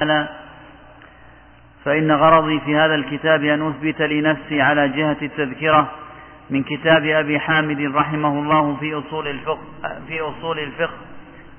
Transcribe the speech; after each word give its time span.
تعالى 0.00 0.28
فإن 1.84 2.12
غرضي 2.12 2.60
في 2.60 2.76
هذا 2.76 2.94
الكتاب 2.94 3.44
أن 3.44 3.68
أثبت 3.68 4.02
لنفسي 4.02 4.60
على 4.60 4.88
جهة 4.88 5.16
التذكرة 5.22 5.90
من 6.50 6.62
كتاب 6.62 7.04
أبي 7.06 7.38
حامد 7.40 7.80
رحمه 7.94 8.28
الله 8.28 8.76
في 8.80 8.94
أصول 8.94 9.28
الفقه 9.28 9.58
في 10.08 10.20
أصول 10.20 10.58
الفقه 10.58 10.94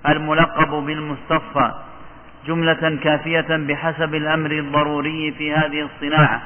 الملقب 0.09 0.69
بالمستصفى 0.69 1.71
جملة 2.47 2.99
كافية 3.03 3.47
بحسب 3.49 4.15
الأمر 4.15 4.51
الضروري 4.51 5.31
في 5.37 5.53
هذه 5.53 5.81
الصناعة. 5.81 6.41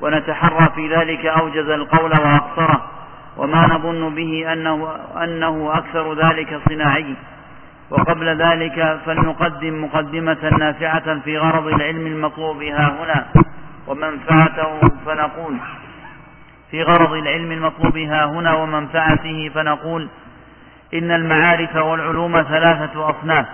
ونتحرى 0.00 0.68
في 0.74 0.94
ذلك 0.94 1.26
أوجز 1.26 1.68
القول 1.68 2.10
وأقصره 2.10 2.90
وما 3.36 3.66
نظن 3.66 4.14
به 4.14 4.52
أنه, 4.52 4.96
أنه 5.24 5.70
أكثر 5.74 6.14
ذلك 6.14 6.60
صناعي. 6.68 7.14
وقبل 7.92 8.28
ذلك 8.42 9.00
فلنقدم 9.06 9.84
مقدمة 9.84 10.50
نافعة 10.58 11.20
في 11.20 11.38
غرض 11.38 11.66
العلم 11.66 12.06
المطلوب. 12.06 12.62
ها 12.62 12.96
هنا 13.02 13.26
ومنفعته 13.86 14.80
فنقول. 15.06 15.56
في 16.70 16.82
غرض 16.82 17.12
العلم 17.12 17.52
المطلوب 17.52 17.98
ها 17.98 18.24
هنا 18.24 18.54
ومنفعته 18.54 19.50
فنقول. 19.54 20.08
إن 20.94 21.10
المعارف 21.10 21.76
والعلوم 21.76 22.42
ثلاثة 22.42 23.10
أصناف. 23.10 23.46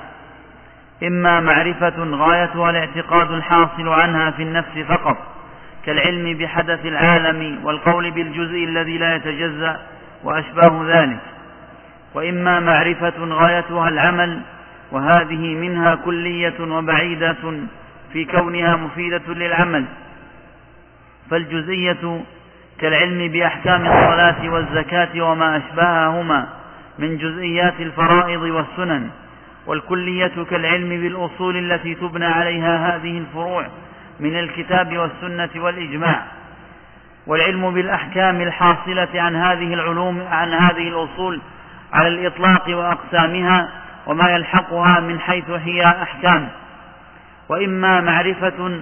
إما 1.02 1.40
معرفة 1.40 2.04
غايتها 2.04 2.70
الاعتقاد 2.70 3.30
الحاصل 3.30 3.88
عنها 3.88 4.30
في 4.30 4.42
النفس 4.42 4.78
فقط 4.88 5.16
كالعلم 5.86 6.38
بحدث 6.38 6.86
العالم 6.86 7.60
والقول 7.64 8.10
بالجزء 8.10 8.64
الذي 8.64 8.98
لا 8.98 9.16
يتجزأ 9.16 9.80
وأشباه 10.24 10.84
ذلك. 10.86 11.18
وإما 12.14 12.60
معرفة 12.60 13.12
غايتها 13.18 13.88
العمل 13.88 14.40
وهذه 14.92 15.54
منها 15.54 15.94
كلية 15.94 16.60
وبعيدة 16.60 17.36
في 18.12 18.24
كونها 18.24 18.76
مفيدة 18.76 19.22
للعمل. 19.34 19.84
فالجزئية 21.30 22.20
كالعلم 22.80 23.28
بأحكام 23.32 23.86
الصلاة 23.86 24.48
والزكاة 24.48 25.22
وما 25.22 25.56
أشبههما 25.56 26.48
من 26.98 27.18
جزئيات 27.18 27.74
الفرائض 27.80 28.42
والسنن 28.42 29.10
والكلية 29.66 30.44
كالعلم 30.50 30.88
بالأصول 30.88 31.56
التي 31.56 31.94
تبنى 31.94 32.26
عليها 32.26 32.96
هذه 32.96 33.18
الفروع 33.18 33.66
من 34.20 34.38
الكتاب 34.38 34.98
والسنة 34.98 35.50
والإجماع. 35.56 36.22
والعلم 37.26 37.70
بالأحكام 37.70 38.40
الحاصلة 38.40 39.08
عن 39.14 39.36
هذه 39.36 39.74
العلوم 39.74 40.22
عن 40.30 40.52
هذه 40.52 40.88
الأصول 40.88 41.40
على 41.92 42.08
الإطلاق 42.08 42.68
وأقسامها 42.68 43.68
وما 44.06 44.30
يلحقها 44.30 45.00
من 45.00 45.20
حيث 45.20 45.50
هي 45.50 45.84
أحكام. 45.84 46.48
وإما 47.48 48.00
معرفة 48.00 48.80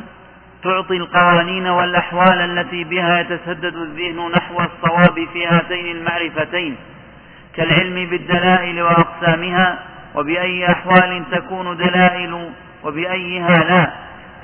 تعطي 0.63 0.97
القوانين 0.97 1.67
والأحوال 1.67 2.59
التي 2.59 2.85
بها 2.85 3.21
يتسدد 3.21 3.77
الذهن 3.77 4.31
نحو 4.37 4.61
الصواب 4.61 5.27
في 5.33 5.47
هاتين 5.47 5.97
المعرفتين 5.97 6.77
كالعلم 7.57 8.11
بالدلائل 8.11 8.83
وأقسامها 8.83 9.79
وبأي 10.15 10.73
أحوال 10.73 11.25
تكون 11.31 11.77
دلائل 11.77 12.51
وبأيها 12.85 13.65
لا 13.65 13.91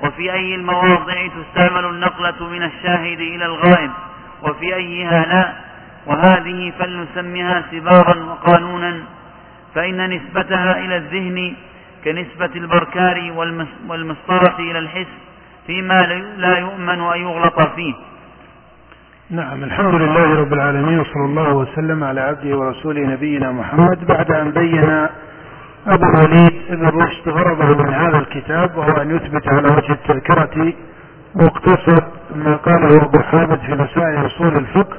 وفي 0.02 0.32
أي 0.32 0.54
المواضع 0.54 1.26
تستعمل 1.26 1.84
النقلة 1.84 2.48
من 2.48 2.62
الشاهد 2.62 3.20
إلى 3.20 3.44
الغائب 3.44 3.90
وفي 4.42 4.74
أيها 4.74 5.26
لا 5.26 5.52
وهذه 6.06 6.72
فلنسميها 6.78 7.64
سبارا 7.70 8.24
وقانونا 8.24 9.02
فإن 9.74 10.10
نسبتها 10.10 10.78
إلى 10.78 10.96
الذهن 10.96 11.54
كنسبة 12.04 12.50
البركار 12.56 13.32
والمسطرة 13.88 14.56
إلى 14.58 14.78
الحس 14.78 15.06
فيما 15.66 16.00
لا 16.36 16.58
يؤمن 16.58 17.00
أن 17.00 17.20
يغلط 17.20 17.60
فيه. 17.76 17.94
نعم 19.30 19.64
الحمد 19.64 19.94
لله 19.94 20.34
رب 20.34 20.52
العالمين 20.52 21.00
وصلى 21.00 21.24
الله 21.24 21.52
وسلم 21.52 22.04
على 22.04 22.20
عبده 22.20 22.56
ورسوله 22.56 23.00
نبينا 23.00 23.52
محمد. 23.52 24.06
بعد 24.06 24.32
أن 24.32 24.50
بين 24.50 25.08
أبو 25.86 26.04
الوليد 26.04 26.62
ابن 26.70 26.86
رشد 26.86 27.28
غرضه 27.28 27.82
من 27.84 27.94
هذا 27.94 28.18
الكتاب 28.18 28.76
وهو 28.76 29.02
أن 29.02 29.16
يثبت 29.16 29.48
على 29.48 29.68
وجه 29.68 29.92
التذكرة 29.92 30.72
مقتصد 31.34 32.04
ما 32.34 32.56
قاله 32.56 33.04
أبو 33.04 33.18
حامد 33.18 33.58
في 33.58 33.72
مسائل 33.74 34.26
أصول 34.26 34.56
الفقه 34.56 34.96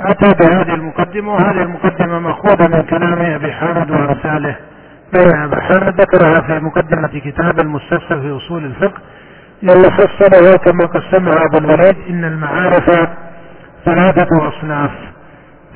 أتى 0.00 0.34
بهذه 0.40 0.74
المقدمة 0.74 1.34
وهذه 1.34 1.62
المقدمة 1.62 2.18
مأخوذة 2.18 2.68
من 2.68 2.82
كلام 2.82 3.18
أبي 3.18 3.52
حامد 3.52 3.90
وأمثاله 3.90 4.56
بين 5.12 5.36
أبي 5.36 5.60
حامد 5.60 6.00
ذكرها 6.00 6.40
في 6.40 6.64
مقدمة 6.64 7.08
كتاب 7.24 7.60
المستفسر 7.60 8.20
في 8.20 8.36
أصول 8.36 8.64
الفقه 8.64 9.00
لو 9.62 9.82
فصلها 9.82 10.56
كما 10.56 10.86
قسمها 10.86 11.44
أبو 11.44 11.58
الوليد 11.58 11.96
إن 12.08 12.24
المعارف 12.24 13.08
ثلاثة 13.84 14.48
أصناف. 14.48 14.90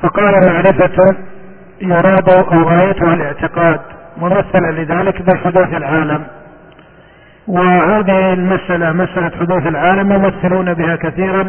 فقال 0.03 0.47
معرفة 0.47 1.15
يراد 1.81 2.29
أو 2.29 2.63
غايتها 2.63 3.13
الاعتقاد 3.13 3.79
ممثلة 4.17 4.71
لذلك 4.71 5.21
بحدوث 5.21 5.73
العالم. 5.73 6.23
وهذه 7.47 8.33
المسألة 8.33 8.91
مسألة 8.91 9.31
حدوث 9.39 9.67
العالم 9.67 10.11
يمثلون 10.11 10.73
بها 10.73 10.95
كثيرا. 10.95 11.47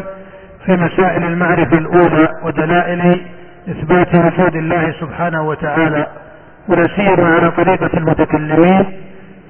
في 0.65 0.71
مسائل 0.71 1.23
المعرفة 1.23 1.77
الأولى 1.77 2.29
ودلائل 2.43 3.21
إثبات 3.69 4.15
وجود 4.15 4.55
الله 4.55 4.91
سبحانه 4.99 5.47
وتعالى. 5.47 6.07
ونسير 6.69 7.25
على 7.25 7.51
طريقة 7.51 7.89
المتكلمين 7.97 8.85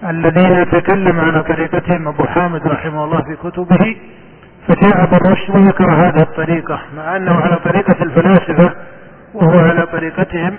الذين 0.10 0.70
تكلم 0.72 1.20
على 1.20 1.44
طريقتهم 1.44 2.08
أبو 2.08 2.24
حامد 2.24 2.68
رحمه 2.68 3.04
الله 3.06 3.22
في 3.22 3.36
كتبه. 3.50 3.96
فجاء 4.68 5.04
ابو 5.04 5.16
الرشد 5.16 5.56
وذكر 5.56 5.92
هذه 5.92 6.22
الطريقة 6.22 6.80
مع 6.98 7.16
أنه 7.16 7.32
على 7.36 7.56
طريقة 7.56 8.04
الفلاسفة 8.04 8.74
وهو 9.34 9.60
على 9.60 9.86
طريقتهم. 9.86 10.56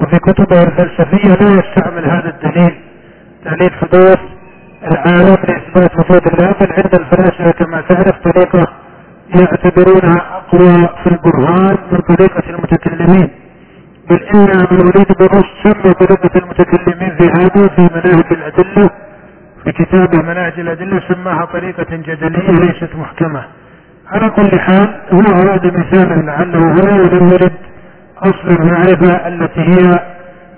وفي 0.00 0.18
كتبه 0.18 0.62
الفلسفية 0.62 1.46
لا 1.46 1.62
يستعمل 1.62 2.04
هذا 2.10 2.28
الدليل. 2.28 2.74
دليل 3.44 3.72
حدوث 3.72 4.18
العالم 4.92 5.36
لإثبات 5.48 5.90
وجود 5.98 6.26
الله 6.26 6.52
بل 6.60 6.72
عند 6.72 6.94
الفلاسفة 6.94 7.50
كما 7.50 7.80
تعرف 7.80 8.18
طريقة 8.28 8.83
يعتبرونها 9.40 10.16
أقوى 10.36 10.88
في 11.04 11.06
البرهان 11.06 11.76
من 11.92 11.98
طريقة 12.16 12.42
المتكلمين 12.50 13.30
بل 14.10 14.20
إن 14.34 14.50
الوليد 14.72 15.06
بن 15.20 15.26
رشد 15.26 15.92
طريقة 15.92 16.38
المتكلمين 16.38 17.16
في 17.16 17.28
هذا 17.28 17.68
في 17.68 17.82
مناهج 17.82 18.24
الأدلة 18.32 18.90
في 19.64 19.72
كتابه 19.72 20.22
مناهج 20.22 20.60
الأدلة 20.60 21.02
سماها 21.08 21.44
طريقة 21.44 21.86
جدلية 21.96 22.50
ليست 22.50 22.90
محكمة. 22.96 23.44
على 24.12 24.30
كل 24.30 24.60
حال 24.60 25.00
هو 25.12 25.20
أراد 25.20 25.66
مثالا 25.66 26.14
لعله 26.22 26.58
هنا 26.72 26.94
ولم 27.02 27.28
يرد 27.28 27.52
أصل 28.18 28.62
المعرفة 28.62 29.28
التي 29.28 29.60
هي 29.60 30.00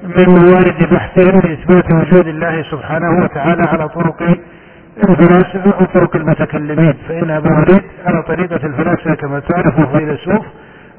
من 0.03 0.28
موارد 0.28 0.88
بحثهم 0.93 1.41
لإثبات 1.44 1.84
وجود 1.93 2.26
الله 2.26 2.62
سبحانه 2.70 3.25
وتعالى 3.25 3.62
على 3.62 3.88
طرق 3.88 4.22
الفلاسفة 4.96 5.82
وطرق 5.82 6.16
المتكلمين. 6.16 6.94
فإن 7.08 7.30
أبو 7.30 7.48
وليد 7.48 7.82
على 8.06 8.22
طريقة 8.22 8.66
الفلاسفة 8.66 9.14
كما 9.14 9.40
تعرف 9.40 9.78
وهو 9.78 9.98
فيلسوف 9.98 10.46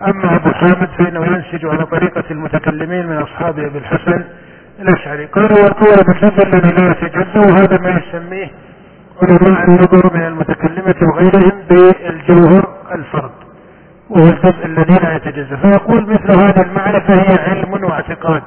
أما 0.08 0.36
أبو 0.36 0.50
حامد 0.50 0.90
فإنه 0.98 1.26
ينسج 1.26 1.66
على 1.66 1.86
طريقة 1.86 2.24
المتكلمين 2.32 3.08
من 3.08 3.18
أصحاب 3.18 3.60
أبي 3.60 3.78
الحسن 3.78 4.24
الأشعري. 4.80 5.26
قال 5.26 5.52
والقول 5.52 6.04
بالجزء 6.08 6.48
الذي 6.48 6.72
لا 6.82 6.92
يتجزأ 6.92 7.40
وهذا 7.40 7.78
ما 7.78 7.90
يسميه 7.90 8.48
علماء 9.22 9.64
النظر 9.70 10.14
من 10.14 10.24
المتكلمة 10.26 10.96
وغيرهم 11.02 11.62
بالجوهر 11.70 12.68
الفرد. 12.96 13.32
وهو 14.10 14.30
الجزء 14.30 14.66
الذي 14.66 14.96
لا 15.04 15.16
يتجزأ. 15.16 15.56
فيقول 15.56 16.06
مثل 16.10 16.32
هذه 16.32 16.62
المعرفة 16.62 17.14
هي 17.14 17.50
علم 17.50 17.84
واعتقاد. 17.84 18.44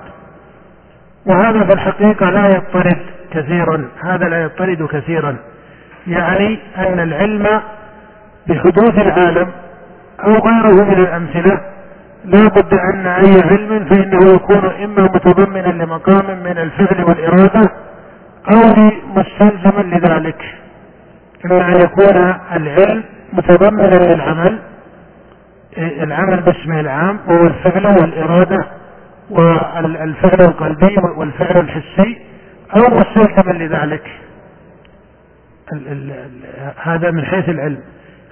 وهذا 1.26 1.64
في 1.64 1.72
الحقيقة 1.72 2.30
لا 2.30 2.46
يضطرد. 2.48 2.98
كثيرا 3.32 3.88
هذا 4.04 4.28
لا 4.28 4.42
يضطرد 4.42 4.86
كثيرا. 4.86 5.36
يعني 6.06 6.58
أن 6.78 7.00
العلم 7.00 7.60
بحدوث 8.46 8.98
العالم 8.98 9.48
أو 10.24 10.32
غيره 10.32 10.84
من 10.84 10.98
الأمثلة 10.98 11.60
لا 12.24 12.48
بد 12.48 12.74
أن 12.74 13.06
أي 13.06 13.42
علم 13.42 13.84
فإنه 13.84 14.34
يكون 14.34 14.64
إما 14.84 15.02
متضمنا 15.02 15.82
لمقام 15.84 16.38
من 16.44 16.58
الفعل 16.58 17.04
والإرادة 17.04 17.70
أو 18.52 18.90
مستلزما 19.14 19.82
لذلك. 19.82 20.44
إما 21.44 21.68
أن 21.68 21.80
يكون 21.80 22.34
العلم 22.56 23.04
متضمنا 23.32 24.14
للعمل 24.14 24.58
العمل 25.78 26.40
باسمه 26.40 26.80
العام 26.80 27.18
وهو 27.28 27.46
الفعل 27.46 27.86
والإرادة 27.86 28.66
والفعل 29.30 30.40
القلبي 30.40 30.96
والفعل 31.16 31.60
الحسي 31.60 32.18
أو 32.76 32.98
مستلزما 32.98 33.52
لذلك. 33.52 34.02
ال 35.72 35.88
ال 35.88 36.10
ال 36.10 36.72
هذا 36.82 37.10
من 37.10 37.24
حيث 37.24 37.48
العلم. 37.48 37.80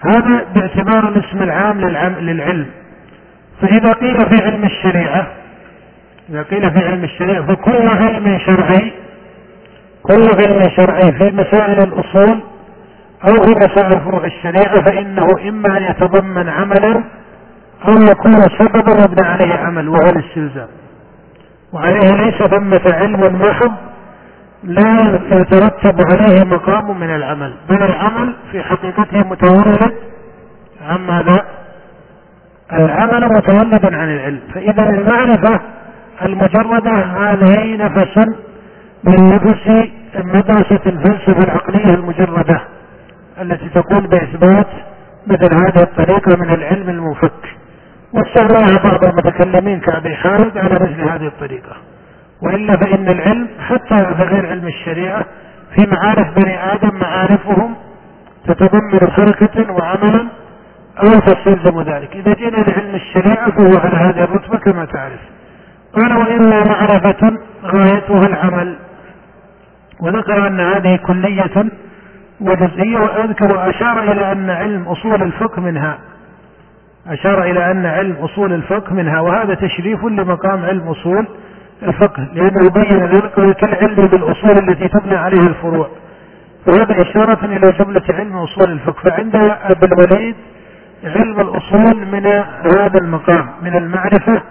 هذا 0.01 0.45
باعتبار 0.55 1.09
الاسم 1.09 1.43
العام 1.43 1.81
للعلم. 2.21 2.67
فإذا 3.61 3.93
قيل 3.93 4.17
في 4.17 4.45
علم 4.45 4.65
الشريعة 4.65 5.27
إذا 6.31 6.43
قيل 6.43 6.71
في 6.71 6.87
علم 6.87 7.05
الشريعة 7.05 7.47
فكل 7.47 7.89
علم 7.89 8.39
شرعي 8.39 8.93
كل 10.03 10.29
علم 10.39 10.71
شرعي 10.77 11.13
في 11.13 11.31
مسائل 11.37 11.83
الأصول 11.83 12.41
أو 13.29 13.35
في 13.45 13.51
مسائل 13.51 14.01
فروع 14.01 14.25
الشريعة 14.25 14.83
فإنه 14.83 15.27
إما 15.49 15.79
أن 15.79 15.83
يتضمن 15.83 16.49
عملا 16.49 17.05
أو 17.89 18.03
يكون 18.03 18.43
سببا 18.59 19.05
يبنى 19.05 19.27
عليه 19.27 19.55
عمل 19.55 19.89
وهو 19.89 20.11
الاستلزام. 20.11 20.69
وعليه 21.73 22.25
ليس 22.25 22.43
ثمة 22.43 22.95
علم 22.95 23.41
محض 23.43 23.73
لا 24.63 25.21
يترتب 25.33 25.97
عليه 26.13 26.45
مقام 26.45 27.01
من 27.01 27.15
العمل. 27.15 27.55
بل 27.69 27.83
العمل 27.83 28.35
في 28.53 28.63
حقيقته 28.63 29.19
متولد 29.19 29.93
عن 30.89 31.07
ماذا؟ 31.07 31.45
العمل 32.73 33.29
متولد 33.29 33.95
عن 33.95 34.09
العلم. 34.15 34.41
فإذا 34.55 34.91
المعرفة 34.91 35.61
المجردة 36.23 36.91
هذه 36.93 37.77
نفس 37.77 38.17
من 39.05 39.29
نفس 39.35 39.89
مدرسة 40.15 40.81
الفلسفة 40.87 41.45
العقلية 41.45 41.95
المجردة 41.95 42.61
التي 43.41 43.69
تقول 43.69 44.07
بإثبات 44.07 44.67
مثل 45.27 45.55
هذه 45.55 45.83
الطريقة 45.83 46.37
من 46.37 46.51
العلم 46.51 46.89
المفك. 46.89 47.57
واستغلاها 48.13 48.83
بعض 48.85 49.05
المتكلمين 49.05 49.81
كأبي 49.81 50.15
حامد 50.15 50.59
على 50.59 50.75
مثل 50.75 51.01
هذه 51.01 51.27
الطريقة. 51.27 51.77
وإلا 52.43 52.77
فإن 52.77 53.09
العلم 53.09 53.49
حتى 53.61 53.95
غير 53.95 54.47
علم 54.47 54.67
الشريعة 54.67 55.25
في 55.75 55.87
معارف 55.87 56.35
بني 56.39 56.73
آدم 56.73 56.99
معارفهم 57.01 57.75
تتضمن 58.47 59.11
حركة 59.11 59.73
وعملا 59.73 60.29
أو 60.99 61.21
تستلزم 61.21 61.81
ذلك. 61.81 62.17
إذا 62.17 62.35
جينا 62.35 62.57
لعلم 62.57 62.95
الشريعة 62.95 63.51
فهو 63.51 63.79
على 63.79 63.97
هذه 63.97 64.25
الرتبة 64.25 64.59
كما 64.59 64.85
تعرف. 64.85 65.21
قال 65.95 66.17
وإما 66.17 66.65
معرفة 66.65 67.33
غايتها 67.65 68.27
العمل. 68.27 68.77
وذكر 70.01 70.47
أن 70.47 70.61
هذه 70.61 70.97
كلية 70.97 71.65
وجزئية 72.41 72.99
وأذكر 72.99 73.57
وأشار 73.57 74.13
إلى 74.13 74.33
أن 74.33 74.51
علم 74.51 74.83
أصول 74.83 75.23
الفقه 75.23 75.63
منها. 75.63 75.99
أشار 77.09 77.43
إلى 77.43 77.71
أن 77.71 77.87
علم 77.87 78.17
أصول 78.17 78.53
الفقه 78.53 78.95
منها. 78.95 79.21
وهذا 79.21 79.55
تشريف 79.55 80.05
لمقام 80.05 80.65
علم 80.65 80.89
أصول 80.89 81.27
الفقه 81.83 82.29
لأنه 82.33 82.71
بين 82.71 83.05
ذلك 83.07 83.57
كالعلم 83.57 84.07
بالأصول 84.07 84.69
التي 84.69 84.89
تبنى 84.89 85.17
عليها 85.17 85.49
الفروع. 85.49 85.89
وهذا 86.67 87.03
إشارة 87.03 87.45
إلى 87.45 87.73
جملة 87.73 88.03
علم 88.11 88.37
أصول 88.37 88.73
الفقه. 88.73 89.11
فعند 89.11 89.37
أبي 89.63 89.87
الوليد 89.87 90.35
علم 91.05 91.41
الأصول 91.41 92.07
من 92.07 92.27
هذا 92.77 92.99
المقام 93.03 93.49
من 93.63 93.77
المعرفة 93.77 94.43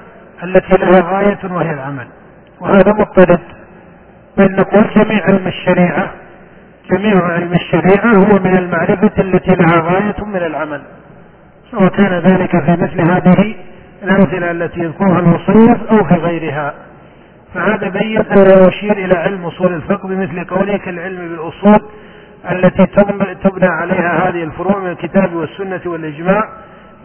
التي 0.43 0.77
لها 0.77 1.01
غاية 1.01 1.39
وهي 1.51 1.73
العمل. 1.73 2.07
وهذا 2.61 2.93
مضطرد 2.93 3.39
بل 4.37 4.51
نقول 4.51 4.85
جميع 4.95 5.23
علم 5.23 5.47
الشريعة 5.47 6.11
جميع 6.91 7.25
علم 7.25 7.53
الشريعة 7.53 8.15
هو 8.15 8.39
من 8.39 8.57
المعرفة 8.57 9.11
التي 9.21 9.55
لها 9.55 9.81
غاية 9.81 10.25
من 10.25 10.35
العمل. 10.35 10.81
سواء 11.71 11.87
كان 11.87 12.19
ذلك 12.19 12.51
في 12.51 12.71
مثل 12.71 13.01
هذه 13.01 13.55
الأمثلة 14.03 14.51
التي 14.51 14.79
يذكرها 14.79 15.19
المصنف 15.19 15.91
أو 15.91 16.03
في 16.03 16.13
غيرها. 16.13 16.73
فهذا 17.57 17.89
بين 17.89 18.17
أنه 18.17 18.67
يشير 18.67 18.91
إلى 18.91 19.17
علم 19.17 19.45
أصول 19.45 19.73
الفقه 19.73 20.07
بمثل 20.07 20.45
قوله 20.45 20.77
كالعلم 20.77 21.17
بالأصول 21.17 21.79
التي 22.51 22.85
تبنى 23.43 23.67
عليها 23.67 24.29
هذه 24.29 24.43
الفروع 24.43 24.79
من 24.79 24.91
الكتاب 24.91 25.33
والسنة 25.33 25.81
والإجماع. 25.85 26.49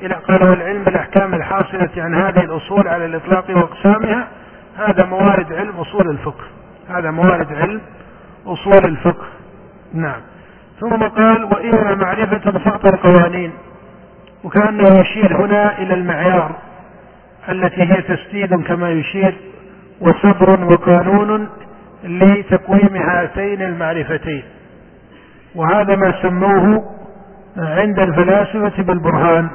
إلى 0.03 0.15
قال 0.15 0.43
والعلم 0.43 0.85
بالأحكام 0.85 1.35
الحاصلة 1.35 1.91
عن 1.97 2.15
هذه 2.15 2.41
الأصول 2.41 2.89
على 2.89 3.07
الإطلاق 3.07 3.45
وأقسامها 3.51 4.29
هذا 4.77 5.05
موارد 5.05 5.53
علم 5.53 5.77
أصول 5.77 6.11
الفقه. 6.11 6.45
هذا 6.89 7.11
موارد 7.11 7.53
علم 7.53 7.81
أصول 8.47 8.85
الفقه. 8.85 9.27
نعم. 9.95 10.21
ثم 10.81 11.03
قال 11.03 11.45
وإن 11.45 11.99
معرفة 11.99 12.51
بعض 12.51 12.87
القوانين 12.87 13.53
وكأنه 14.45 15.01
يشير 15.01 15.37
هنا 15.37 15.79
إلى 15.79 15.95
المعيار 15.95 16.51
التي 17.49 17.83
هي 17.83 18.03
تسديد 18.03 18.55
كما 18.55 18.91
يشير 18.91 19.35
وصبر 20.03 20.65
وقانون 20.73 21.49
لتقويم 22.05 22.97
هاتين 22.97 23.63
المعرفتين. 23.63 24.43
وهذا 25.55 25.97
ما 25.97 26.23
سموه 26.23 26.85
عند 27.57 27.99
الفلاسفة 27.99 28.83
بالبرهان 28.83 29.49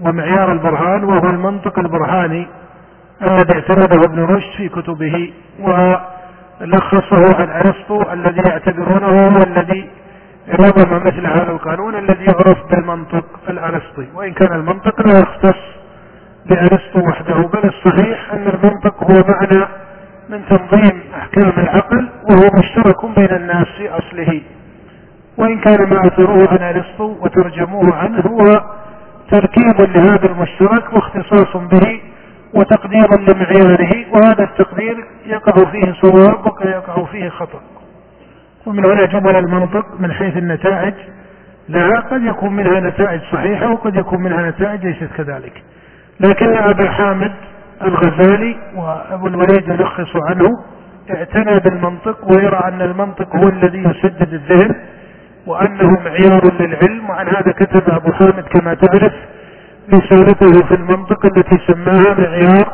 ومعيار 0.00 0.52
البرهان 0.52 1.04
وهو 1.04 1.30
المنطق 1.30 1.78
البرهاني 1.78 2.46
الذي 3.22 3.54
اعتمده 3.54 4.04
ابن 4.04 4.24
رشد 4.24 4.50
في 4.56 4.68
كتبه 4.68 5.32
ولخصه 5.60 7.36
عن 7.40 7.50
ارسطو 7.50 8.12
الذي 8.12 8.42
يعتبرونه 8.48 9.06
هو 9.06 9.42
الذي 9.42 9.90
نظم 10.48 11.06
مثل 11.06 11.26
هذا 11.26 11.50
القانون 11.50 11.94
الذي 11.94 12.24
يعرف 12.24 12.58
بالمنطق 12.70 13.24
الأرسطي. 13.48 14.06
وإن 14.14 14.32
كان 14.32 14.52
المنطق 14.52 15.06
لا 15.06 15.18
يختص 15.18 15.60
بارسطو 16.46 17.08
وحده. 17.08 17.34
بل 17.34 17.68
الصحيح 17.68 18.32
أن 18.32 18.48
المنطق 18.48 19.04
هو 19.10 19.24
معنى 19.28 19.68
من 20.28 20.42
تنظيم 20.48 21.00
أحكام 21.16 21.52
العقل 21.58 22.08
وهو 22.30 22.48
مشترك 22.58 23.04
بين 23.16 23.36
الناس 23.36 23.66
في 23.78 23.88
أصله. 23.88 24.40
وإن 25.36 25.58
كان 25.58 25.88
ما 25.90 26.06
أثروه 26.06 26.48
عن 26.50 26.62
ارسطو 26.62 27.16
وترجموه 27.20 27.94
عنه 27.94 28.20
هو 28.20 28.64
تركيب 29.30 29.80
لهذا 29.80 30.26
المشترك 30.26 30.92
واختصاص 30.92 31.56
به 31.56 32.00
وتقدير 32.54 33.20
لمعياره. 33.20 34.06
وهذا 34.12 34.44
التقدير 34.44 35.04
يقع 35.26 35.70
فيه 35.70 35.92
صواب 35.92 36.52
ويقع 36.60 37.04
فيه 37.04 37.28
خطأ. 37.28 37.60
ومن 38.66 38.84
هنا 38.84 39.06
جمل 39.06 39.36
المنطق 39.36 40.00
من 40.00 40.12
حيث 40.12 40.36
النتائج. 40.36 40.94
لا 41.68 42.00
قد 42.00 42.22
يكون 42.22 42.52
منها 42.52 42.80
نتائج 42.80 43.20
صحيحة 43.32 43.70
وقد 43.70 43.96
يكون 43.96 44.22
منها 44.22 44.50
نتائج 44.50 44.86
ليست 44.86 45.08
كذلك. 45.16 45.62
لكن 46.22 46.56
أبا 46.56 46.90
حامد 46.90 47.32
الغزالي 47.82 48.56
وأبو 48.76 49.26
الوليد 49.26 49.68
يلخص 49.68 50.16
عنه 50.16 50.48
اعتنى 51.10 51.60
بالمنطق 51.60 52.32
ويرى 52.32 52.60
أن 52.64 52.82
المنطق 52.82 53.36
هو 53.36 53.48
الذي 53.48 53.78
يسدد 53.78 54.32
الذهن 54.32 54.74
وأنه 55.46 55.90
معيار 55.90 56.52
للعلم. 56.60 57.10
وعن 57.10 57.28
هذا 57.28 57.52
كتب 57.52 57.90
أبو 57.90 58.12
حامد 58.12 58.44
كما 58.44 58.74
تعرف 58.74 59.12
رسالته 59.94 60.66
في 60.68 60.74
المنطق 60.74 61.26
التي 61.26 61.58
سماها 61.66 62.14
معيار 62.18 62.72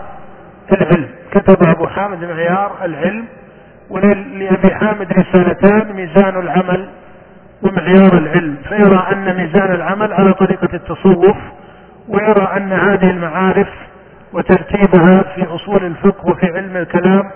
العلم. 0.73 1.09
كتب 1.31 1.69
أبو 1.69 1.87
حامد 1.87 2.25
معيار 2.25 2.73
العلم 2.85 3.25
ولأبي 3.91 4.75
حامد 4.75 5.13
رسالتان 5.13 5.93
ميزان 5.93 6.41
العمل 6.41 6.89
ومعيار 7.63 8.13
العلم. 8.13 8.57
فيرى 8.69 9.07
أن 9.13 9.37
ميزان 9.37 9.75
العمل 9.75 10.13
على 10.13 10.33
طريقة 10.33 10.69
التصوف 10.75 11.37
ويرى 12.09 12.57
أن 12.57 12.73
هذه 12.73 13.11
المعارف 13.11 13.69
وترتيبها 14.33 15.23
في 15.35 15.45
أصول 15.45 15.85
الفقه 15.85 16.31
وفي 16.31 16.47
علم 16.47 16.77
الكلام 16.77 17.31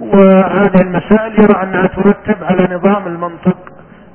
وهذه 0.00 0.80
المسائل 0.82 1.42
يرى 1.42 1.62
أنها 1.62 1.86
ترتب 1.86 2.44
على 2.44 2.74
نظام 2.74 3.06
المنطق 3.06 3.56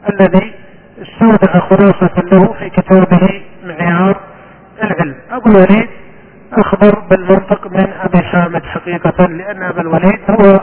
الذي 0.09 0.53
استودع 1.01 1.59
خلاصة 1.59 2.23
له 2.31 2.53
في 2.53 2.69
كتابه 2.69 3.41
معيار 3.65 4.19
العلم. 4.83 5.15
أبو 5.31 5.49
الوليد 5.49 5.89
أخبر 6.53 6.99
بالمنطق 6.99 7.67
من 7.67 7.87
أبي 8.01 8.23
حامد 8.23 8.63
حقيقة 8.65 9.25
لأن 9.25 9.63
أبا 9.63 9.81
الوليد 9.81 10.19
هو 10.29 10.59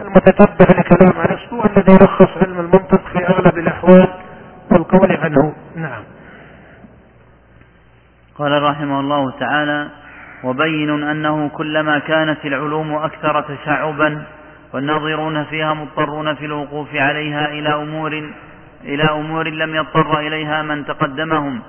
المتتبع 0.00 0.78
لكلام 0.78 1.12
أرسطو 1.20 1.64
الذي 1.64 1.92
يلخص 1.92 2.28
علم 2.42 2.60
المنطق 2.60 3.00
في 3.12 3.26
اغلب 3.28 3.58
الاحوال 3.58 4.08
والقول 4.70 5.12
عنه 5.12 5.52
نعم 5.76 6.02
قال 8.42 8.62
رحمه 8.62 9.00
الله 9.00 9.30
تعالى 9.30 9.88
وبين 10.44 11.02
أنه 11.02 11.48
كلما 11.48 11.98
كانت 11.98 12.44
العلوم 12.44 12.94
أكثر 12.94 13.40
تشعبا 13.40 14.22
والناظرون 14.72 15.44
فيها 15.44 15.74
مضطرون 15.74 16.34
في 16.34 16.46
الوقوف 16.46 16.88
عليها 16.94 17.46
إلى 17.46 17.74
أمور 17.74 18.30
إلى 18.84 19.04
أمور 19.04 19.48
لم 19.48 19.74
يضطر 19.74 20.18
إليها 20.18 20.62
من 20.62 20.86
تقدمهم. 20.86 21.62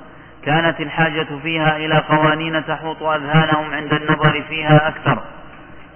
كانت 0.45 0.81
الحاجة 0.81 1.27
فيها 1.43 1.77
إلى 1.77 1.97
قوانين 1.97 2.65
تحوط 2.65 3.03
أذهانهم 3.03 3.73
عند 3.73 3.93
النظر 3.93 4.43
فيها 4.49 4.87
أكثر. 4.87 5.23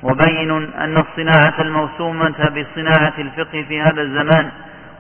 وبين 0.04 0.52
أن 0.74 0.98
الصناعة 0.98 1.54
الموسومة 1.60 2.50
بصناعة 2.50 3.14
الفقه 3.18 3.66
في 3.68 3.82
هذا 3.82 4.02
الزمان 4.02 4.50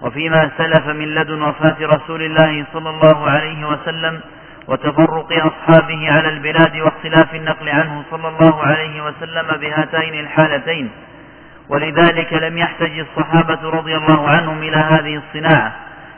وفيما 0.01 0.49
سلف 0.57 0.87
من 0.87 1.15
لدن 1.15 1.41
وفاة 1.41 1.75
رسول 1.81 2.21
الله 2.21 2.65
صلى 2.73 2.89
الله 2.89 3.29
عليه 3.29 3.67
وسلم 3.67 4.21
وتفرق 4.67 5.27
أصحابه 5.31 6.11
على 6.11 6.29
البلاد 6.29 6.75
واختلاف 6.77 7.35
النقل 7.35 7.69
عنه 7.69 8.03
صلى 8.11 8.27
الله 8.27 8.63
عليه 8.63 9.03
وسلم 9.03 9.47
بهاتين 9.61 10.19
الحالتين. 10.19 10.89
ولذلك 11.69 12.33
لم 12.33 12.57
يحتج 12.57 12.99
الصحابة 12.99 13.69
رضي 13.69 13.95
الله 13.97 14.29
عنهم 14.29 14.57
إلى 14.57 14.77
هذه 14.77 15.15
الصناعة 15.15 15.75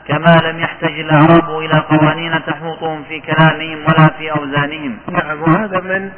كما 0.07 0.35
لم 0.43 0.59
يحتج 0.59 0.99
الأعراب 0.99 1.59
إلى 1.59 1.79
قوانين 1.79 2.45
تحوطهم 2.45 3.03
في 3.03 3.19
كلامهم 3.19 3.77
ولا 3.77 4.09
في 4.17 4.31
أوزانهم. 4.31 4.97
نعم 5.11 5.41
وهذا 5.41 5.79
من 5.79 6.11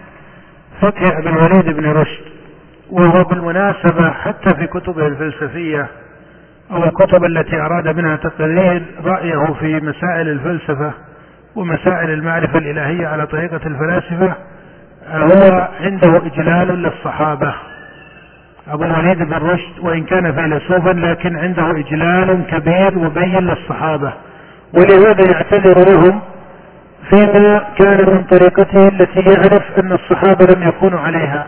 فقه 0.81 1.17
ابن 1.19 1.27
الوليد 1.27 1.65
بن 1.65 1.91
رشد 1.91 2.23
وهو 2.91 3.23
بالمناسبة 3.23 4.11
حتى 4.11 4.55
في 4.55 4.67
كتبه 4.67 5.07
الفلسفية 5.07 5.87
أو 6.71 6.83
الكتب 6.83 7.25
التي 7.25 7.55
أراد 7.55 7.87
منها 7.87 8.15
تقرير 8.15 8.85
رأيه 9.03 9.53
في 9.59 9.75
مسائل 9.75 10.29
الفلسفة 10.29 10.93
ومسائل 11.55 12.09
المعرفة 12.09 12.57
الإلهية 12.59 13.07
على 13.07 13.27
طريقة 13.27 13.59
الفلاسفة 13.65 14.33
هو 15.11 15.67
عنده 15.81 16.17
إجلال 16.17 16.67
للصحابة. 16.67 17.53
أبو 18.69 18.83
الوليد 18.83 19.17
بن 19.17 19.33
رشد 19.33 19.79
وإن 19.81 20.03
كان 20.03 20.33
فيلسوفا 20.33 20.89
لكن 20.89 21.37
عنده 21.37 21.71
إجلال 21.71 22.45
كبير 22.51 22.97
وبين 22.97 23.39
للصحابة. 23.39 24.13
ولهذا 24.73 25.31
يعتذر 25.31 25.91
لهم 25.91 26.21
فيما 27.09 27.67
كان 27.79 28.13
من 28.15 28.23
طريقته 28.23 28.87
التي 28.87 29.19
يعرف 29.19 29.79
أن 29.79 29.91
الصحابة 29.91 30.55
لم 30.55 30.67
يكونوا 30.67 30.99
عليها. 30.99 31.47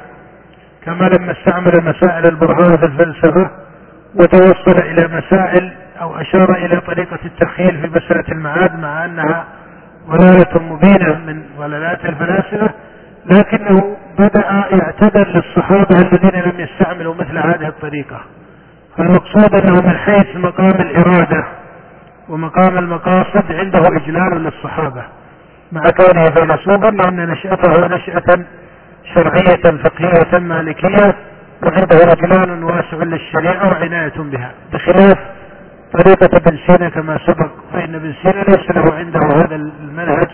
كما 0.86 1.10
لما 1.10 1.32
استعمل 1.32 1.72
مسائل 1.84 2.26
البرهان 2.26 2.78
في 2.78 2.86
الفلسفة 2.86 3.50
وتوصل 4.16 4.78
إلى 4.80 5.08
مسائل 5.08 5.72
أو 6.02 6.22
أشار 6.22 6.56
إلى 6.56 6.82
طريقة 6.82 7.20
التخيل 7.26 7.82
في 7.82 7.88
مسألة 7.88 8.24
المعاد 8.32 8.80
مع 8.80 9.06
أنها 9.06 9.46
ضلالة 10.10 10.60
مبينة 10.74 11.20
من 11.20 11.44
ضلالات 11.60 12.06
الفلاسفة 12.06 12.70
لكنه 13.26 13.98
بدأ 14.20 14.66
يعتذر 14.72 15.28
للصحابة 15.28 16.02
الذين 16.02 16.42
لم 16.42 16.60
يستعملوا 16.60 17.16
مثل 17.16 17.38
هذه 17.38 17.68
الطريقة. 17.68 18.22
فالمقصود 18.98 19.56
أنه 19.56 19.82
من 19.82 19.98
حيث 19.98 20.36
مقام 20.36 20.82
الإرادة 20.82 21.44
ومقام 22.30 22.78
المقاصد 22.78 23.52
عنده 23.52 23.80
إجلال 23.80 24.44
للصحابة. 24.44 25.04
مع 25.72 25.82
كونه 25.82 26.24
فيلسوفا 26.24 26.88
لأن 26.92 27.30
نشأته 27.30 27.88
نشأة 27.88 28.46
شرعية 29.14 29.78
فقهية 29.84 30.40
مالكية 30.40 31.16
وعنده 31.64 32.12
إجلال 32.12 32.64
واسع 32.64 32.98
للشريعة 32.98 33.68
وعناية 33.68 34.14
بها. 34.18 34.52
بخلاف 34.74 35.18
طريقة 35.94 36.38
ابن 36.38 36.58
سينا 36.68 36.90
كما 36.90 37.20
سبق 37.26 37.52
فإن 37.74 37.96
ابن 37.96 38.14
سينا 38.22 38.42
ليس 38.42 38.72
له 38.72 38.94
عنده 38.94 39.20
هذا 39.20 39.56
المنهج 39.56 40.28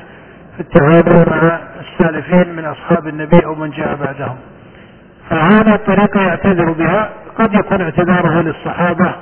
في 0.55 0.59
التعامل 0.59 1.25
مع 1.29 1.59
السالفين 1.79 2.55
من 2.55 2.65
أصحاب 2.65 3.07
النبي 3.07 3.45
أو 3.45 3.55
من 3.55 3.69
جاء 3.69 3.95
بعدهم. 3.95 4.35
فهذه 5.29 5.75
الطريقة 5.75 6.21
يعتذر 6.21 6.71
بها 6.71 7.09
قد 7.39 7.53
يكون 7.53 7.81
اعتذاره 7.81 8.41
للصحابة 8.41 9.15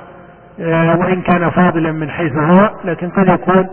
آه، 0.60 0.98
وإن 0.98 1.22
كان 1.22 1.50
فاضلا 1.50 1.92
من 1.92 2.10
حيث 2.10 2.32
هو 2.32 2.70
لكن 2.84 3.10
قد 3.10 3.28
يكون 3.28 3.68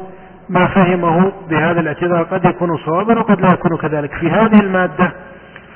ما 0.49 0.67
فهمه 0.67 1.31
بهذا 1.49 1.79
الاعتذار 1.79 2.23
قد 2.23 2.45
يكون 2.45 2.77
صوابا 2.77 3.19
وقد 3.19 3.41
لا 3.41 3.53
يكون 3.53 3.77
كذلك. 3.77 4.13
في 4.13 4.29
هذه 4.29 4.59
المادة 4.59 5.11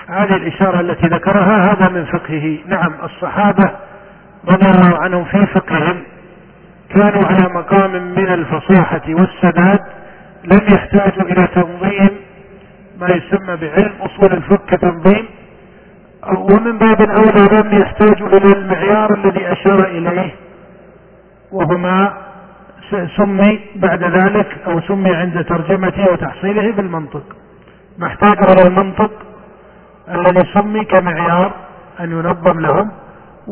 هذه 0.07 0.35
الإشارة 0.35 0.79
التي 0.79 1.07
ذكرها 1.07 1.73
هذا 1.73 1.89
من 1.89 2.05
فقهه. 2.05 2.57
نعم 2.67 2.93
الصحابة 3.03 3.71
رضي 4.47 4.69
الله 4.69 4.99
عنهم 4.99 5.23
في 5.23 5.45
فقههم 5.45 5.97
كانوا 6.89 7.25
على 7.25 7.53
مقام 7.53 7.91
من 7.91 8.27
الفصاحة 8.27 9.01
والسداد 9.07 9.79
لم 10.43 10.61
يحتاجوا 10.73 11.23
إلى 11.23 11.47
تنظيم 11.47 12.09
ما 12.99 13.07
يسمى 13.09 13.55
بعلم 13.55 13.93
أصول 14.01 14.33
الفقه 14.33 14.65
كتنظيم 14.67 15.25
ومن 16.37 16.77
باب 16.77 17.01
أولى 17.01 17.61
لم 17.61 17.81
يحتاجوا 17.81 18.27
إلى 18.27 18.53
المعيار 18.53 19.13
الذي 19.13 19.51
أشار 19.51 19.83
إليه. 19.87 20.31
وهما 21.51 22.13
سمي 23.17 23.59
بعد 23.75 24.03
ذلك 24.03 24.57
أو 24.67 24.81
سمي 24.81 25.15
عند 25.15 25.45
ترجمته 25.45 26.11
وتحصيله 26.11 26.71
بالمنطق. 26.71 27.23
ما 27.97 28.07
احتاجوا 28.07 28.53
إلى 28.53 28.67
المنطق 28.67 29.11
الذي 30.09 30.53
سمي 30.53 30.85
كمعيار 30.85 31.51
أن 31.99 32.11
ينظم 32.11 32.59
لهم. 32.59 32.91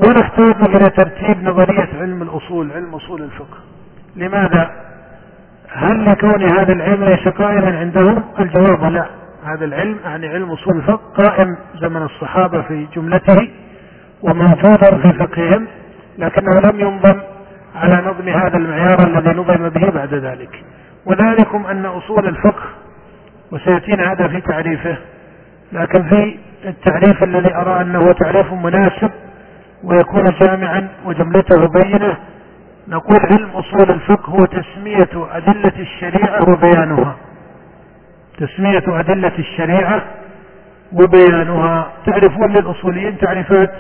ونحتاج 0.05 0.75
إلى 0.75 0.89
ترتيب 0.89 1.43
نظرية 1.43 1.89
علم 2.01 2.21
الأصول 2.21 2.71
علم 2.71 2.95
أصول 2.95 3.21
الفقه 3.21 3.57
لماذا؟ 4.15 4.71
هل 5.69 6.05
لكون 6.05 6.43
هذا 6.43 6.73
العلم 6.73 7.03
ليس 7.03 7.27
قائما 7.27 7.79
عندهم؟ 7.79 8.23
الجواب 8.39 8.83
لا 8.83 9.05
هذا 9.45 9.65
العلم 9.65 9.97
يعني 10.05 10.27
علم 10.27 10.51
أصول 10.51 10.77
الفقه 10.77 11.01
قائم 11.23 11.57
زمن 11.81 12.01
الصحابة 12.01 12.61
في 12.61 12.87
جملته 12.95 13.49
ومنفوذا 14.21 14.97
في 14.97 15.13
فقههم 15.13 15.67
لكنه 16.17 16.59
لم 16.71 16.79
ينظم 16.79 17.19
على 17.75 18.07
نظم 18.07 18.29
هذا 18.29 18.57
المعيار 18.57 19.07
الذي 19.07 19.29
نظم 19.29 19.69
به 19.69 19.89
بعد 19.89 20.13
ذلك 20.13 20.63
وذلكم 21.05 21.65
أن 21.65 21.85
أصول 21.85 22.27
الفقه 22.27 22.63
وسيأتينا 23.51 24.11
هذا 24.11 24.27
في 24.27 24.41
تعريفه 24.41 24.97
لكن 25.71 26.03
في 26.03 26.37
التعريف 26.65 27.23
الذي 27.23 27.55
أرى 27.55 27.81
أنه 27.81 28.11
تعريف 28.11 28.53
مناسب 28.53 29.11
ويكون 29.83 30.23
جامعا 30.23 30.87
وجملته 31.05 31.67
بينة. 31.67 32.17
نقول 32.87 33.19
علم 33.31 33.49
أصول 33.49 33.89
الفقه 33.91 34.31
هو 34.31 34.45
تسمية 34.45 35.27
أدلة 35.31 35.79
الشريعة 35.79 36.49
وبيانها. 36.49 37.15
تسمية 38.37 38.99
أدلة 38.99 39.39
الشريعة 39.39 40.01
وبيانها. 40.93 41.87
تعرفون 42.05 42.53
للأصوليين 42.53 43.17
تعريفات 43.17 43.73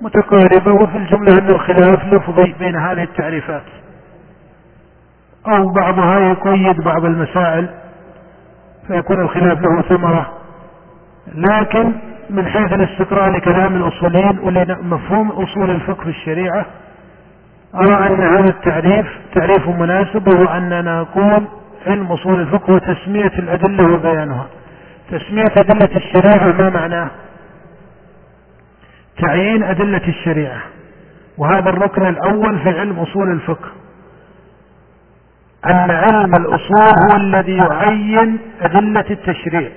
متقاربة 0.00 0.72
وفي 0.72 0.96
الجملة 0.96 1.38
أن 1.38 1.48
الخلاف 1.48 2.14
لفظي 2.14 2.54
بين 2.58 2.76
هذه 2.76 3.02
التعريفات. 3.02 3.62
أو 5.48 5.72
بعضها 5.72 6.18
يقيد 6.18 6.80
بعض 6.80 7.04
المسائل 7.04 7.68
فيكون 8.86 9.20
الخلاف 9.20 9.58
له 9.60 9.82
ثمرة. 9.82 10.37
لكن 11.34 11.92
من 12.30 12.46
حيث 12.46 12.72
الاستقراء 12.72 13.30
لكلام 13.30 13.76
الأصوليين 13.76 14.38
ولمفهوم 14.38 15.30
أصول 15.30 15.70
الفقه 15.70 16.02
في 16.02 16.08
الشريعة 16.10 16.66
أرى 17.74 18.06
أن 18.06 18.20
هذا 18.20 18.50
التعريف 18.50 19.06
تعريف 19.34 19.68
مناسب 19.68 20.28
وهو 20.28 20.44
أننا 20.44 21.00
نقول 21.00 21.44
علم 21.86 22.12
أصول 22.12 22.40
الفقه 22.40 22.72
وتسمية 22.72 23.32
الأدلة 23.38 23.94
وبيانها. 23.94 24.46
تسمية 25.10 25.52
أدلة 25.56 25.96
الشريعة 25.96 26.52
ما 26.52 26.70
معناه؟ 26.70 27.10
تعيين 29.22 29.62
أدلة 29.62 30.08
الشريعة. 30.08 30.60
وهذا 31.38 31.70
الركن 31.70 32.06
الأول 32.06 32.58
في 32.58 32.78
علم 32.80 32.98
أصول 32.98 33.32
الفقه. 33.32 33.68
أن 35.66 35.90
علم 35.90 36.34
الأصول 36.34 37.10
هو 37.10 37.16
الذي 37.16 37.56
يعين 37.56 38.38
أدلة 38.60 39.04
التشريع. 39.10 39.70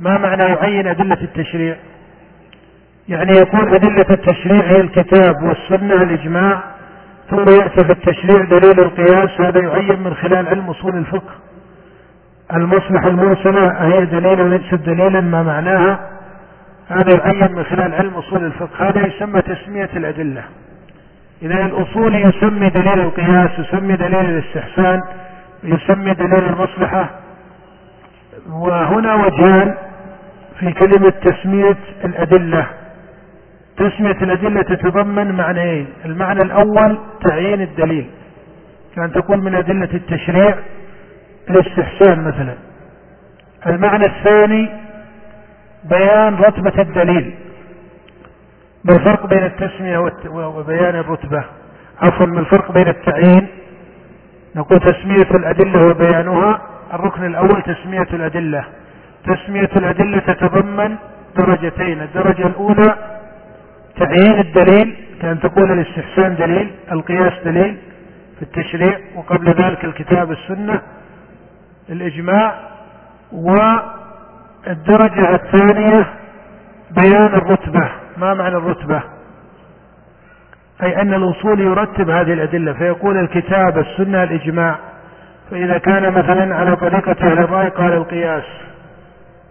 ما 0.00 0.18
معنى 0.18 0.42
يعين 0.42 0.86
أدلة 0.86 1.18
التشريع؟ 1.22 1.76
يعني 3.08 3.32
يكون 3.38 3.74
أدلة 3.74 4.06
التشريع 4.10 4.62
هي 4.64 4.80
الكتاب 4.80 5.42
والسنة 5.42 6.02
الإجماع 6.02 6.60
ثم 7.30 7.48
يأتي 7.48 7.84
في 7.84 7.92
التشريع 7.92 8.44
دليل 8.44 8.80
القياس 8.80 9.40
هذا 9.40 9.60
يعين 9.60 10.02
من 10.02 10.14
خلال 10.14 10.48
علم 10.48 10.70
أصول 10.70 10.96
الفقه. 10.96 11.34
المصلحة 12.52 13.08
المرسلة 13.08 13.68
هي 13.68 14.04
دليل 14.04 14.40
وليست 14.40 14.74
دليلا 14.74 15.20
ما 15.20 15.42
معناها؟ 15.42 16.10
هذا 16.88 17.16
يعين 17.16 17.52
من 17.52 17.64
خلال 17.64 17.94
علم 17.94 18.14
أصول 18.14 18.44
الفقه 18.44 18.88
هذا 18.88 19.06
يسمى 19.06 19.42
تسمية 19.42 19.90
الأدلة. 19.96 20.42
إذا 21.42 21.66
الأصول 21.66 22.14
يسمي 22.14 22.70
دليل 22.70 23.00
القياس 23.00 23.50
يسمي 23.58 23.96
دليل 23.96 24.24
الاستحسان 24.24 25.02
يسمي 25.64 26.14
دليل 26.14 26.44
المصلحة 26.44 27.10
وهنا 28.50 29.14
وجهان 29.14 29.74
في 30.58 30.72
كلمة 30.72 31.10
تسمية 31.10 31.76
الأدلة. 32.04 32.66
تسمية 33.76 34.16
الأدلة 34.22 34.62
تتضمن 34.62 35.32
معنيين. 35.32 35.86
المعنى 36.04 36.42
الأول 36.42 36.98
تعيين 37.24 37.62
الدليل. 37.62 38.10
كان 38.96 39.12
تكون 39.12 39.44
من 39.44 39.54
أدلة 39.54 39.88
التشريع 39.94 40.54
الاستحسان 41.50 42.24
مثلا. 42.24 42.54
المعنى 43.66 44.04
الثاني 44.06 44.68
بيان 45.84 46.34
رتبة 46.34 46.82
الدليل. 46.82 47.34
ما 48.84 48.96
الفرق 48.96 49.26
بين 49.26 49.44
التسمية 49.44 49.98
وبيان 50.28 50.96
الرتبة. 50.96 51.44
عفوا 52.02 52.26
ما 52.26 52.40
الفرق 52.40 52.72
بين 52.72 52.88
التعيين. 52.88 53.46
نقول 54.56 54.80
تسمية 54.80 55.30
الأدلة 55.36 55.86
وبيانها. 55.86 56.62
الركن 56.94 57.26
الأول 57.26 57.62
تسمية 57.62 58.06
الأدلة. 58.12 58.64
تسمية 59.26 59.70
الأدلة 59.76 60.18
تتضمن 60.18 60.96
درجتين. 61.36 62.02
الدرجة 62.02 62.46
الأولى 62.46 62.94
تعيين 63.96 64.40
الدليل 64.40 64.96
كأن 65.22 65.40
تقول 65.40 65.72
الاستحسان 65.72 66.36
دليل 66.36 66.70
القياس 66.92 67.32
دليل 67.44 67.76
في 68.36 68.42
التشريع 68.42 68.98
وقبل 69.16 69.48
ذلك 69.48 69.84
الكتاب 69.84 70.32
السنة 70.32 70.80
الإجماع 71.88 72.54
والدرجة 73.32 75.34
الثانية 75.34 76.06
بيان 76.90 77.26
الرتبة. 77.34 77.88
ما 78.16 78.34
معنى 78.34 78.56
الرتبة؟ 78.56 79.02
أي 80.82 81.00
أن 81.00 81.14
الوصول 81.14 81.60
يرتب 81.60 82.10
هذه 82.10 82.32
الأدلة. 82.32 82.72
فيقول 82.72 83.16
الكتاب 83.16 83.78
السنة 83.78 84.22
الإجماع 84.22 84.76
فإذا 85.50 85.78
كان 85.78 86.12
مثلا 86.12 86.56
على 86.56 86.76
طريقة 86.76 87.16
أهل 87.22 87.38
الرأي 87.38 87.68
قال 87.68 87.92
القياس. 87.92 88.44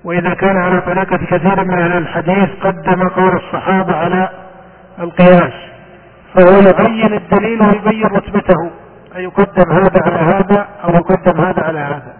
وإذا 0.05 0.33
كان 0.33 0.57
على 0.57 0.81
طريقة 0.81 1.17
كثير 1.17 1.63
من 1.63 1.79
أهل 1.79 1.97
الحديث 1.97 2.49
قدم 2.61 3.07
قول 3.07 3.35
الصحابة 3.35 3.95
على 3.95 4.29
القياس 4.99 5.53
فهو 6.33 6.59
يبين 6.59 7.13
الدليل 7.13 7.61
ويبين 7.61 8.05
رتبته 8.05 8.71
أن 9.15 9.21
يقدم 9.21 9.71
هذا 9.71 10.01
على 10.05 10.19
هذا 10.19 10.67
أو 10.83 10.89
يقدم 10.89 11.41
هذا 11.41 11.63
على 11.63 11.79
هذا. 11.79 12.13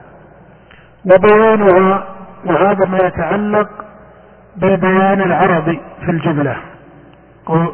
وبيانها 1.06 2.04
وهذا 2.46 2.86
ما 2.86 2.98
يتعلق 2.98 3.70
بالبيان 4.58 5.22
العربي 5.22 5.82
في 6.06 6.12
الجملة. 6.12 6.56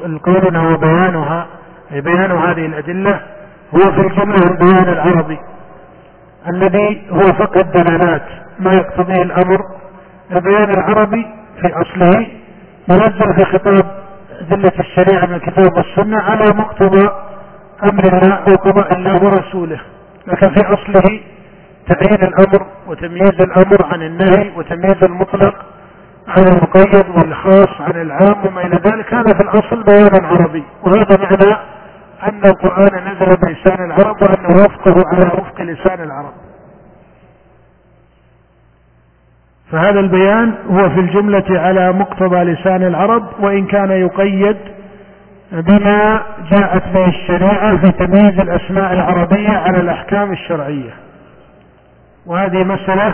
القول 0.06 0.56
هو 0.58 0.78
بيانها 0.78 1.48
أي 1.92 2.02
بيان 2.02 2.32
هذه 2.32 2.66
الأدلة 2.66 3.22
هو 3.76 3.92
في 3.92 4.02
الجملة 4.02 4.52
البيان 4.52 4.90
العربي 4.94 5.40
الذي 6.48 7.02
هو 7.12 7.34
فقه 7.34 7.62
الدلالات 7.62 8.24
ما 8.60 8.74
يقتضيه 8.74 9.22
الأمر 9.22 9.81
البيان 10.32 10.70
العربي 10.70 11.28
في 11.62 11.74
أصله 11.82 12.28
منزل 12.90 13.36
في 13.36 13.46
خطاب 13.46 14.02
أدلة 14.42 14.72
الشريعة 14.80 15.26
من 15.26 15.34
الكتاب 15.34 15.78
والسنة 15.78 16.18
على 16.18 16.46
مقتضى 16.56 17.10
أمر 17.84 18.04
الله 18.04 18.42
وقضاء 18.42 18.94
الله 18.94 19.24
ورسوله. 19.24 19.80
لكن 20.28 20.50
في 20.50 20.74
أصله 20.74 21.20
تعيين 21.88 22.24
الأمر 22.24 22.66
وتمييز 22.88 23.42
الأمر 23.42 23.86
عن 23.86 24.02
النهي 24.02 24.52
وتمييز 24.58 25.04
المطلق 25.04 25.56
عن 26.28 26.44
المقيد 26.44 27.10
والخاص 27.18 27.82
عن 27.82 28.02
العام 28.02 28.46
وما 28.46 28.62
إلى 28.62 28.80
ذلك. 28.86 29.14
هذا 29.14 29.34
في 29.34 29.44
الأصل 29.44 29.84
بيان 29.84 30.26
عربي. 30.26 30.64
وهذا 30.84 31.18
معنى 31.18 31.58
أن 32.24 32.42
القرآن 32.46 33.14
نزل 33.14 33.38
بلسان 33.38 33.86
العرب 33.86 34.22
وأنه 34.22 34.64
وفقه 34.64 35.04
على 35.08 35.26
وفق 35.26 35.62
لسان 35.62 36.04
العرب. 36.04 36.34
فهذا 39.72 40.00
البيان 40.00 40.54
هو 40.70 40.90
في 40.90 41.00
الجملة 41.00 41.44
على 41.50 41.92
مقتضى 41.94 42.44
لسان 42.44 42.84
العرب 42.84 43.24
وإن 43.40 43.66
كان 43.66 43.92
يقيد 43.92 44.58
بما 45.52 46.22
جاءت 46.52 46.84
به 46.94 47.08
الشريعة 47.08 47.78
في 47.78 47.92
تمييز 47.92 48.40
الأسماء 48.40 48.94
العربية 48.94 49.50
على 49.50 49.80
الأحكام 49.80 50.32
الشرعية. 50.32 50.92
وهذه 52.26 52.64
مسألة 52.64 53.14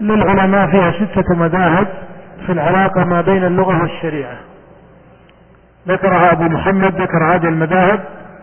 للعلماء 0.00 0.70
فيها 0.70 0.90
ستة 0.90 1.34
مذاهب 1.34 1.86
في 2.46 2.52
العلاقة 2.52 3.04
ما 3.04 3.20
بين 3.20 3.44
اللغة 3.44 3.82
والشريعة. 3.82 4.36
ذكرها 5.88 6.32
أبو 6.32 6.44
محمد 6.44 7.00
ذكر 7.00 7.34
هذه 7.34 7.48
المذاهب 7.48 8.00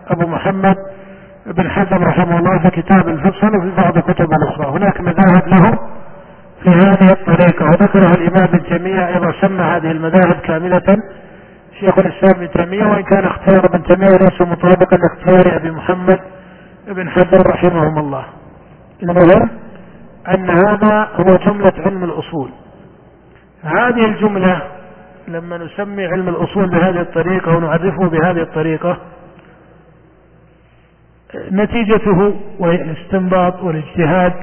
أبو 0.07 0.27
محمد 0.27 0.75
بن 1.45 1.69
حزم 1.69 2.03
رحمه 2.03 2.39
الله 2.39 2.59
في 2.59 2.81
كتاب 2.81 3.07
الفصل 3.07 3.57
وفي 3.57 3.71
بعض 3.77 3.97
الكتب 3.97 4.33
الأخرى. 4.33 4.67
هناك 4.67 5.01
مذاهب 5.01 5.47
له 5.47 5.79
في 6.63 6.69
هذه 6.69 7.11
الطريقة. 7.11 7.65
وذكرها 7.65 8.13
الإمام 8.15 8.43
ابن 8.43 8.63
تيمية 8.63 9.07
أيضا 9.07 9.33
سمى 9.41 9.61
هذه 9.63 9.91
المذاهب 9.91 10.39
كاملة. 10.43 10.97
شيخ 11.79 11.99
الإسلام 11.99 12.31
ابن 12.35 12.51
تيمية 12.51 12.85
وإن 12.85 13.03
كان 13.03 13.25
اختيار 13.25 13.65
ابن 13.65 13.83
تيمية 13.83 14.17
ليس 14.17 14.41
مطابقا 14.41 14.97
لاختيار 14.97 15.55
أبي 15.55 15.71
محمد 15.71 16.19
بن 16.87 17.09
حزم 17.09 17.41
رحمهم 17.41 17.97
الله. 17.99 18.25
المهم 19.03 19.49
أن 20.33 20.49
هذا 20.49 21.07
هو 21.13 21.35
جملة 21.35 21.73
علم 21.85 22.03
الأصول. 22.03 22.49
هذه 23.63 24.05
الجملة 24.05 24.61
لما 25.27 25.57
نسمي 25.57 26.05
علم 26.05 26.29
الأصول 26.29 26.69
بهذه 26.69 27.01
الطريقة 27.01 27.55
ونعرفه 27.57 28.09
بهذه 28.09 28.41
الطريقة 28.41 28.97
نتيجته 31.51 32.35
وهي 32.59 32.81
الاستنباط 32.81 33.63
والاجتهاد 33.63 34.33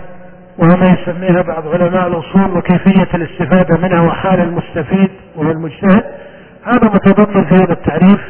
وما 0.58 0.86
يسميها 0.98 1.42
بعض 1.42 1.68
علماء 1.68 2.06
الأصول 2.06 2.56
وكيفية 2.56 3.08
الاستفادة 3.14 3.76
منها 3.76 4.00
وحال 4.00 4.40
المستفيد 4.40 5.10
وهو 5.36 5.50
المجتهد. 5.50 6.04
هذا 6.64 6.84
متضمن 6.94 7.44
في 7.44 7.54
هذا 7.54 7.72
التعريف 7.72 8.20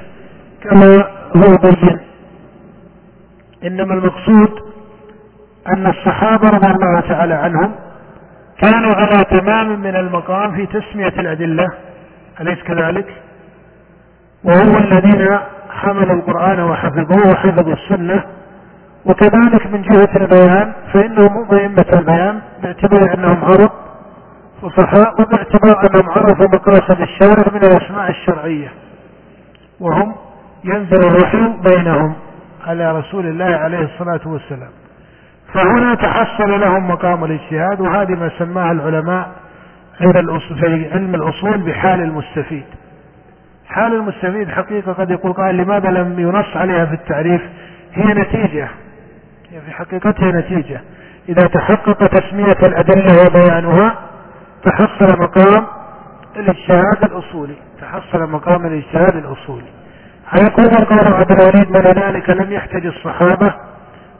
كما 0.62 1.06
هو 1.36 1.56
بين 1.56 1.98
إنما 3.64 3.94
المقصود 3.94 4.50
أن 5.68 5.86
الصحابة 5.86 6.48
رضي 6.48 6.66
الله 6.66 7.00
تعالى 7.00 7.34
عنهم 7.34 7.72
كانوا 8.58 8.94
على 8.94 9.24
تمام 9.24 9.80
من 9.80 9.96
المقام 9.96 10.54
في 10.54 10.66
تسمية 10.66 11.20
الأدلة. 11.20 11.68
أليس 12.40 12.58
كذلك؟ 12.62 13.06
وهم 14.44 14.76
الذين 14.76 15.38
حملوا 15.70 16.16
القرآن 16.16 16.60
وحفظوه 16.60 17.32
وحفظوا 17.32 17.72
السنة 17.72 18.24
وكذلك 19.06 19.66
من 19.66 19.82
جهة 19.82 20.16
البيان 20.16 20.72
فإنهم 20.92 21.28
هم 21.28 21.58
أئمة 21.58 21.86
البيان 21.92 22.40
باعتبار 22.62 23.14
أنهم 23.14 23.44
عرب 23.44 23.70
فصحاء 24.62 25.22
وباعتبار 25.22 25.90
أنهم 25.90 26.10
عرفوا 26.10 26.46
مقاصد 26.46 27.00
الشارع 27.00 27.52
من 27.52 27.64
الأسماء 27.64 28.10
الشرعية. 28.10 28.68
وهم 29.80 30.14
ينزل 30.64 31.06
الوحي 31.10 31.52
بينهم 31.70 32.14
على 32.66 32.98
رسول 32.98 33.26
الله 33.26 33.44
عليه 33.56 33.78
الصلاة 33.78 34.20
والسلام. 34.26 34.70
فهنا 35.54 35.94
تحصل 35.94 36.60
لهم 36.60 36.88
مقام 36.88 37.24
الاجتهاد 37.24 37.80
وهذه 37.80 38.10
ما 38.12 38.30
سماها 38.38 38.72
العلماء 38.72 39.28
في 39.98 40.88
علم 40.92 41.14
الأصول 41.14 41.58
بحال 41.58 42.00
المستفيد. 42.00 42.64
حال 43.68 43.94
المستفيد 43.94 44.48
حقيقة 44.48 44.92
قد 44.92 45.10
يقول 45.10 45.32
قائل 45.32 45.56
لماذا 45.56 45.90
لم 45.90 46.18
ينص 46.18 46.56
عليها 46.56 46.86
في 46.86 46.94
التعريف؟ 46.94 47.42
هي 47.94 48.14
نتيجة 48.14 48.68
في 49.60 49.70
حقيقتها 49.70 50.32
نتيجة. 50.32 50.80
إذا 51.28 51.46
تحقق 51.46 52.06
تسمية 52.06 52.56
الأدلة 52.62 53.26
وبيانها 53.26 53.94
تحصل 54.64 55.18
مقام 55.22 55.66
الاجتهاد 56.36 57.04
الأصولي. 57.04 57.56
تحصل 57.80 58.30
مقام 58.30 58.66
الاجتهاد 58.66 59.16
الأصولي. 59.16 59.68
على 60.32 60.50
كل 60.50 60.84
قول 60.84 61.14
عبد 61.14 61.32
الوليد 61.32 61.70
من 61.70 61.80
ذلك 61.80 62.30
لم 62.30 62.52
يحتج 62.52 62.86
الصحابة 62.86 63.54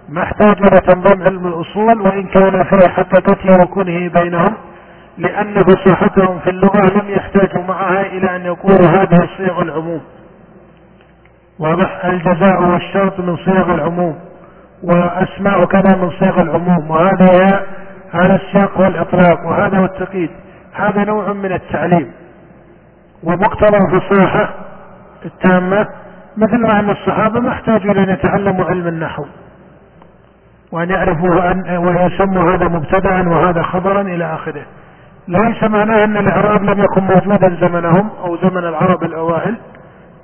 ما 0.09 0.23
احتاج 0.23 0.57
إلى 0.61 0.81
تنظيم 0.81 1.23
علم 1.23 1.47
الأصول 1.47 2.01
وإن 2.01 2.27
كان 2.27 2.65
في 2.65 2.89
حقيقته 2.89 3.63
وكونه 3.63 4.09
بينهم 4.09 4.55
لأن 5.19 5.65
فصاحتهم 5.65 6.39
في 6.39 6.51
اللغة 6.51 6.81
لم 6.81 7.11
يحتاجوا 7.11 7.63
معها 7.63 8.07
إلى 8.07 8.37
أن 8.37 8.41
يقولوا 8.41 8.87
هذه 8.89 9.29
صيغ 9.37 9.63
العموم. 9.63 10.01
واضح 11.59 12.05
الجزاء 12.05 12.63
والشرط 12.63 13.21
من 13.21 13.37
صيغ 13.37 13.75
العموم. 13.75 14.19
وأسماء 14.83 15.65
كذا 15.65 15.97
من 15.97 16.11
صيغ 16.11 16.43
العموم 16.43 16.91
وهذا 16.91 17.63
هذا 18.13 18.35
السياق 18.35 18.81
والإطلاق 18.81 19.47
وهذا 19.47 19.79
هو 19.79 19.85
التقييد. 19.85 20.31
هذا 20.75 21.05
نوع 21.05 21.33
من 21.33 21.53
التعليم. 21.53 22.13
ومقتضى 23.23 23.77
الفصاحة 23.77 24.55
التامة 25.25 25.87
مثل 26.37 26.57
ما 26.57 26.81
أن 26.81 26.91
الصحابة 26.91 27.41
ما 27.41 27.49
احتاجوا 27.49 27.93
إلى 27.93 28.03
أن 28.03 28.09
يتعلموا 28.09 28.65
علم 28.65 28.89
النحو. 28.89 29.25
وأن 30.73 30.91
يعرفوا 30.91 31.51
أن 31.51 31.77
ويسموا 31.77 32.55
هذا 32.55 32.69
مبتدأ 32.69 33.29
وهذا 33.29 33.63
خبرا 33.63 34.01
إلى 34.01 34.35
آخره. 34.35 34.63
ليس 35.29 35.63
معناه 35.63 36.05
أن 36.05 36.17
الإعراب 36.17 36.63
لم 36.63 36.81
يكن 36.85 37.03
موجودا 37.03 37.57
زمنهم 37.61 38.11
أو 38.25 38.37
زمن 38.37 38.65
العرب 38.65 39.05
الأوائل 39.05 39.57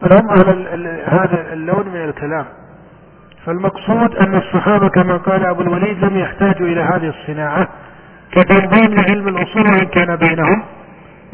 بل 0.03 0.13
هم 0.13 0.31
أهل 0.31 0.67
هذا 1.07 1.53
اللون 1.53 1.89
من 1.89 2.05
الكلام. 2.05 2.45
فالمقصود 3.47 4.17
أن 4.17 4.35
الصحابة 4.35 4.89
كما 4.89 5.17
قال 5.17 5.47
أبو 5.47 5.63
الوليد 5.63 6.05
لم 6.05 6.19
يحتاجوا 6.19 6.67
إلى 6.67 6.81
هذه 6.81 7.09
الصناعة 7.09 7.69
كتنظيم 8.33 8.95
لعلم 8.95 9.29
الأصول 9.29 9.63
وإن 9.63 9.87
كان 9.87 10.17
بينهم. 10.17 10.63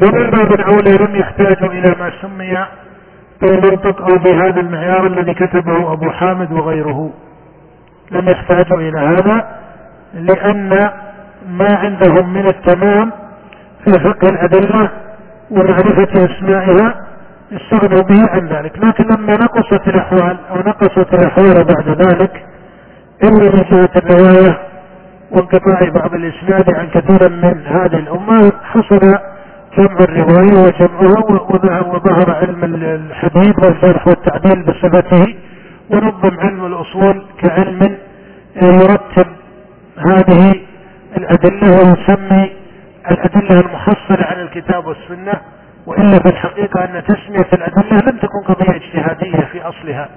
ومن 0.02 0.30
باب 0.30 0.60
أولى 0.60 0.96
لم 0.96 1.16
يحتاجوا 1.16 1.72
إلى 1.72 1.94
ما 2.00 2.12
سمي 2.22 2.66
بالمنطق 3.42 4.02
أو 4.02 4.18
بهذا 4.18 4.60
المعيار 4.60 5.06
الذي 5.06 5.34
كتبه 5.34 5.92
أبو 5.92 6.10
حامد 6.10 6.52
وغيره. 6.52 7.10
لم 8.10 8.28
يحتاجوا 8.28 8.78
إلى 8.78 8.98
هذا 8.98 9.48
لأن 10.14 10.90
ما 11.48 11.74
عندهم 11.74 12.32
من 12.32 12.46
التمام 12.46 13.10
في 13.84 13.92
فقه 13.92 14.28
الأدلة 14.28 14.90
ومعرفة 15.50 16.24
أسمائها 16.24 16.94
استغنوا 17.56 18.02
به 18.02 18.30
عن 18.30 18.46
ذلك. 18.48 18.78
لكن 18.78 19.04
لما 19.04 19.32
نقصت 19.32 19.88
الأحوال 19.88 20.38
أو 20.50 20.56
نقصت 20.56 21.14
الأحوال 21.14 21.64
بعد 21.64 21.88
ذلك 22.06 22.46
إما 23.24 23.38
من 23.38 23.62
جهة 23.70 23.90
الرواية 23.96 24.58
وانقطاع 25.30 25.88
بعض 25.94 26.14
الإسناد 26.14 26.74
عن 26.74 26.88
كثير 26.88 27.30
من 27.30 27.66
هذه 27.66 27.96
الأمة 27.98 28.52
حصل 28.62 29.00
جمع 29.78 29.96
الرواية 30.00 30.72
وجمعها 31.50 31.80
وظهر 31.86 32.30
علم 32.30 32.64
الحديث 32.74 33.54
والجرح 33.64 34.08
والتعديل 34.08 34.62
بصفته 34.64 35.34
ونظم 35.90 36.40
علم 36.40 36.66
الأصول 36.66 37.24
كعلم 37.42 37.96
يرتب 38.62 39.26
هذه 39.98 40.54
الأدلة 41.16 41.70
ويسمي 41.70 42.52
الأدلة 43.10 43.60
المحصلة 43.60 44.24
على 44.26 44.42
الكتاب 44.42 44.86
والسنة. 44.86 45.32
وإلا 45.86 46.18
في 46.18 46.28
الحقيقة 46.28 46.84
أن 46.84 47.02
تسمية 47.04 47.48
الأدلة 47.52 47.98
لم 48.10 48.18
تكن 48.18 48.54
قضية 48.54 48.76
اجتهادية 48.76 49.44
في 49.52 49.62
أصلها. 49.62 50.08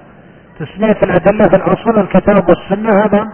تسمية 0.60 0.96
الأدلة 1.02 1.48
في 1.48 1.56
الأصل 1.56 1.98
الكتاب 2.00 2.48
والسنة 2.48 3.04
هذا 3.04 3.28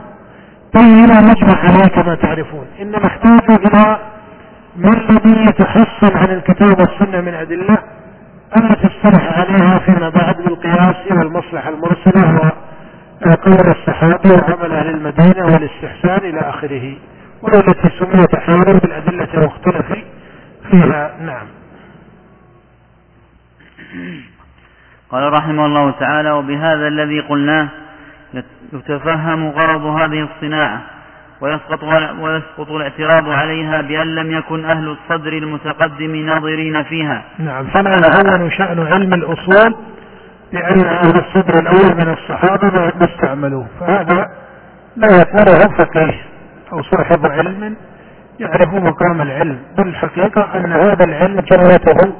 طيب 0.74 1.10
مجمع 1.10 1.58
عليه 1.58 1.86
كما 1.88 2.14
تعرفون. 2.14 2.66
إنما 2.80 3.06
احتاجوا 3.06 3.56
إلى 3.56 3.98
ما 4.76 4.88
الذي 4.88 5.44
يتحصل 5.48 6.16
عن 6.16 6.30
الكتاب 6.30 6.78
والسنة 6.80 7.20
من 7.20 7.34
أدلة؟ 7.34 7.78
التي 8.56 8.86
واصطلح 8.86 9.38
عليها 9.38 9.78
فيما 9.78 10.08
بعد 10.08 10.36
بالقياس 10.36 10.96
والمصلحة 11.10 11.68
المرسلة 11.70 12.52
وقول 13.26 13.74
الصحابة 13.76 14.30
وعمل 14.32 14.72
أهل 14.72 14.88
المدينة 14.88 15.44
والاستحسان 15.44 16.30
إلى 16.30 16.40
آخره. 16.40 16.96
وهي 17.42 17.58
التي 17.58 17.90
سميت 17.98 18.34
أحيانا 18.34 18.78
بالأدلة 18.78 19.28
المختلف 19.34 19.86
فيها. 20.70 21.10
نعم. 21.20 21.46
قال 25.10 25.32
رحمه 25.32 25.66
الله 25.66 25.90
تعالى 25.90 26.30
وبهذا 26.30 26.88
الذي 26.88 27.20
قلناه 27.20 27.68
يتفهم 28.72 29.48
غرض 29.48 29.86
هذه 29.86 30.28
الصناعة 30.34 30.80
ويسقط, 31.40 31.82
ويسقط 32.20 32.70
الاعتراض 32.70 33.28
عليها 33.28 33.80
بأن 33.80 34.14
لم 34.14 34.30
يكن 34.30 34.64
أهل 34.64 34.88
الصدر 34.88 35.32
المتقدم 35.32 36.16
ناظرين 36.16 36.82
فيها. 36.82 37.24
نعم 37.38 37.66
فلا 37.66 37.90
يهون 37.90 38.50
شأن 38.50 38.86
علم 38.86 39.14
الأصول 39.14 39.74
لأن 40.52 40.80
أهل 40.80 41.18
الصدر 41.18 41.58
الأول 41.58 41.96
من 41.96 42.12
الصحابة 42.12 42.70
ما 42.70 43.04
استعملوه 43.04 43.66
فهذا 43.80 44.30
لا 44.96 45.08
يقوله 45.18 45.68
فقيه 45.68 46.14
أو 46.72 46.82
صاحب 46.82 47.26
علم 47.26 47.76
يعرف 48.40 48.74
مقام 48.74 49.22
العلم 49.22 49.58
بل 49.78 49.88
الحقيقة 49.88 50.48
أن 50.54 50.72
هذا 50.72 51.04
العلم 51.04 51.40
جرته 51.40 52.12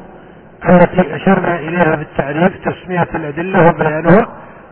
التي 0.69 1.17
أشرنا 1.17 1.59
إليها 1.59 1.97
بالتعريف 1.97 2.53
تسمية 2.57 3.09
الأدلة 3.15 3.69
وبيانها. 3.69 4.27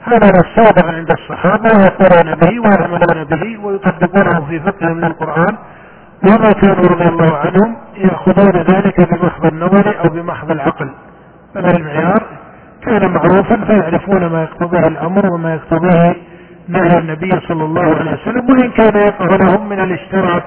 هذا 0.05 0.41
السابق 0.41 0.87
عند 0.87 1.11
الصحابة 1.11 1.71
ويقولون 1.79 2.35
به 2.35 2.61
ويعملون 2.61 3.25
به 3.25 3.65
ويطبقونه 3.65 4.47
في 4.49 4.61
فقه 4.61 4.87
من 4.87 5.05
القرآن. 5.05 5.57
وما 6.29 6.53
كانوا 6.53 6.89
رضي 6.89 7.09
الله 7.09 7.37
عنهم 7.37 7.77
يأخذون 7.97 8.63
ذلك 8.63 9.13
بمحض 9.13 9.47
النظر 9.47 9.95
أو 10.05 10.09
بمحض 10.09 10.51
العقل. 10.51 10.91
بل 11.55 11.77
المعيار؟ 11.77 12.23
كان 12.87 13.11
معروفا 13.11 13.65
فيعرفون 13.67 14.27
ما 14.27 14.43
يقتضيه 14.43 14.87
الأمر 14.87 15.27
وما 15.33 15.55
يقتضيه 15.55 16.17
نهي 16.69 16.99
النبي 16.99 17.31
صلى 17.49 17.65
الله 17.65 17.83
عليه 17.83 18.13
وسلم 18.13 18.51
وإن 18.51 18.71
كان 18.71 18.97
يقع 18.97 19.37
لهم 19.37 19.69
من 19.69 19.81
الاشتراك 19.81 20.45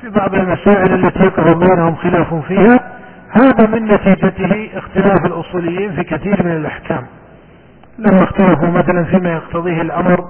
في 0.00 0.10
بعض 0.10 0.34
المسائل 0.34 0.94
التي 0.94 1.24
يقع 1.24 1.52
بينهم 1.52 1.94
خلاف 1.94 2.34
فيها. 2.34 2.95
هذا 3.36 3.66
من 3.66 3.84
نتيجته 3.84 4.70
اختلاف 4.74 5.26
الأصوليين 5.26 5.92
في 5.92 6.04
كثير 6.04 6.44
من 6.44 6.56
الأحكام. 6.56 7.06
لما 7.98 8.24
اختلفوا 8.24 8.68
مثلا 8.68 9.04
فيما 9.04 9.32
يقتضيه 9.32 9.80
الأمر 9.82 10.20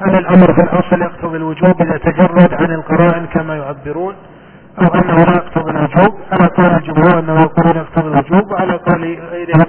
هل 0.00 0.18
الأمر 0.18 0.54
في 0.54 0.60
الأصل 0.60 1.02
يقتضي 1.02 1.36
الوجوب 1.36 1.82
إذا 1.82 1.98
تجرد 1.98 2.54
عن 2.54 2.74
القرائن 2.74 3.26
كما 3.26 3.56
يعبرون 3.56 4.14
أو 4.82 4.94
أنه 4.94 5.24
لا 5.24 5.32
يقتضي 5.36 5.70
الوجوب؟ 5.70 6.18
على 6.32 6.46
قول 6.46 6.66
الجمهور 6.66 7.18
أنه 7.18 7.42
يقولون 7.42 7.76
يقتضي 7.76 8.08
الوجوب 8.08 8.52
وعلى 8.52 8.72
قول 8.72 9.18
غيرهم 9.30 9.66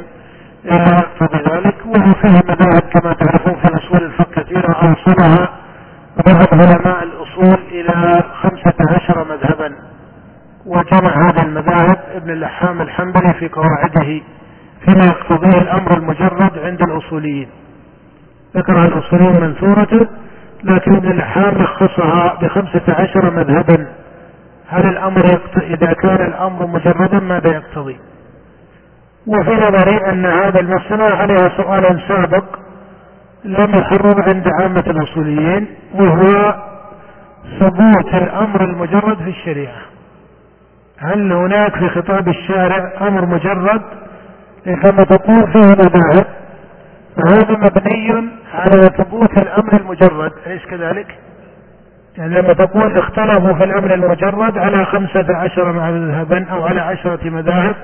لا 0.64 0.98
يقتضي 0.98 1.38
ذلك. 1.38 1.76
وهو 1.86 2.14
فيه 2.14 2.42
مذاهب 2.54 2.82
كما 2.82 3.14
تعرفون 3.14 3.56
في 3.56 3.78
أصول 3.78 4.04
الفقه 4.04 4.42
كثيرة 4.42 4.72
أوصلها 4.72 5.50
ذهب 6.28 6.48
علماء 6.54 7.04
الأصول 7.04 7.58
إلى 7.72 8.24
خمسة 8.42 8.74
عشر 8.96 9.15
وجمع 10.76 11.30
هذه 11.30 11.42
المذاهب 11.42 11.98
ابن 12.16 12.30
اللحام 12.30 12.82
الحنبلي 12.82 13.34
في 13.34 13.48
قواعده 13.48 14.22
فيما 14.86 15.06
يقتضيه 15.06 15.62
الأمر 15.62 15.98
المجرد 15.98 16.58
عند 16.58 16.82
الأصوليين. 16.82 17.48
ذكرها 18.56 18.86
الأصوليين 18.88 19.42
منثورة 19.42 20.08
لكن 20.64 20.96
ابن 20.96 21.12
اللحام 21.12 21.54
لخصها 21.58 22.38
بخمسة 22.42 22.82
عشر 22.88 23.32
مذهبا. 23.32 23.88
هل 24.70 24.90
الأمر 24.90 25.26
يقتضي 25.26 25.74
إذا 25.74 25.94
كان 25.94 26.26
الأمر 26.28 26.68
مجردا 26.68 27.20
ماذا 27.20 27.52
يقتضي؟ 27.52 28.00
وفي 29.28 29.52
نظري 29.52 29.98
أن 30.10 30.26
هذا 30.26 30.60
المسألة 30.60 31.04
عليها 31.04 31.50
سؤال 31.58 32.02
سابق 32.08 32.46
لم 33.44 33.76
يحرر 33.76 34.24
عند 34.30 34.48
عامة 34.62 34.84
الأصوليين 34.88 35.68
وهو 35.96 36.56
ثبوت 37.60 38.14
الأمر 38.14 38.64
المجرد 38.64 39.18
في 39.18 39.30
الشريعة. 39.30 39.95
هل 41.00 41.34
هناك 41.34 41.76
في 41.76 41.90
خطاب 41.90 42.28
الشارع 42.28 42.92
أمر 43.02 43.26
مجرد؟ 43.26 43.82
كما 44.66 45.04
تقول 45.04 45.52
فيه 45.52 45.60
مذاهب 45.60 46.26
فهذا 47.16 47.52
مبني 47.52 48.30
على 48.54 48.90
ثبوت 48.98 49.38
الأمر 49.38 49.74
المجرد. 49.74 50.32
أليس 50.48 50.66
كذلك؟ 50.66 51.08
يعني 52.18 52.42
لما 52.42 52.54
تقول 52.54 52.98
اختلفوا 52.98 53.54
في 53.54 53.64
الأمر 53.64 53.94
المجرد 53.94 54.58
على 54.58 54.86
خمسة 54.86 55.36
عشر 55.36 55.72
مذهبا 55.72 56.46
أو 56.52 56.66
على 56.66 56.82
عشرة 56.82 57.30
مذاهب 57.30 57.76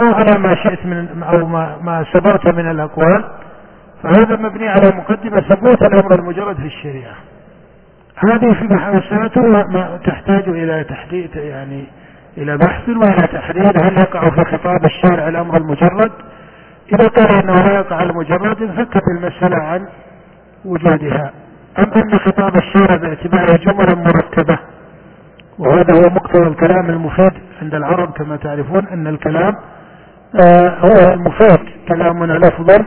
أو 0.00 0.14
على 0.14 0.38
ما 0.38 0.54
شئت 0.54 0.86
من 0.86 1.22
أو 1.22 1.46
ما, 1.46 1.76
ما 1.82 2.04
سبقت 2.12 2.46
من 2.46 2.70
الأقوال 2.70 3.24
فهذا 4.02 4.36
مبني 4.36 4.68
على 4.68 4.92
مقدمة 4.96 5.40
ثبوت 5.40 5.82
الأمر 5.82 6.14
المجرد 6.14 6.56
في 6.56 6.66
الشريعة. 6.66 7.14
هذه 8.16 8.52
في 8.52 8.64
ما 9.68 9.98
تحتاج 10.04 10.48
إلى 10.48 10.84
تحديد 10.84 11.36
يعني 11.36 11.84
إلى 12.38 12.56
بحث 12.56 12.88
وإلى 12.88 13.26
تحديد 13.32 13.82
هل 13.82 13.98
يقع 13.98 14.30
في 14.30 14.44
خطاب 14.44 14.84
الشارع 14.84 15.28
الأمر 15.28 15.56
المجرد. 15.56 16.12
إذا 16.92 17.08
قال 17.08 17.42
أنه 17.42 17.54
لا 17.54 17.74
يقع 17.74 18.02
المجرد 18.02 18.62
انفكت 18.62 19.02
المسألة 19.16 19.56
عن 19.56 19.86
وجودها. 20.64 21.32
أم 21.78 21.92
أن 21.96 22.18
خطاب 22.18 22.56
الشارع 22.56 22.96
باعتباره 22.96 23.56
جمل 23.56 23.98
مرتبة 23.98 24.58
وهذا 25.58 25.94
هو 25.94 26.10
مقتضى 26.10 26.48
الكلام 26.48 26.90
المفيد 26.90 27.32
عند 27.62 27.74
العرب 27.74 28.12
كما 28.12 28.36
تعرفون 28.36 28.86
أن 28.86 29.06
الكلام 29.06 29.54
آه 30.42 30.68
هو 30.68 31.12
المفيد 31.12 31.58
كلامنا 31.88 32.32
لفظا 32.32 32.84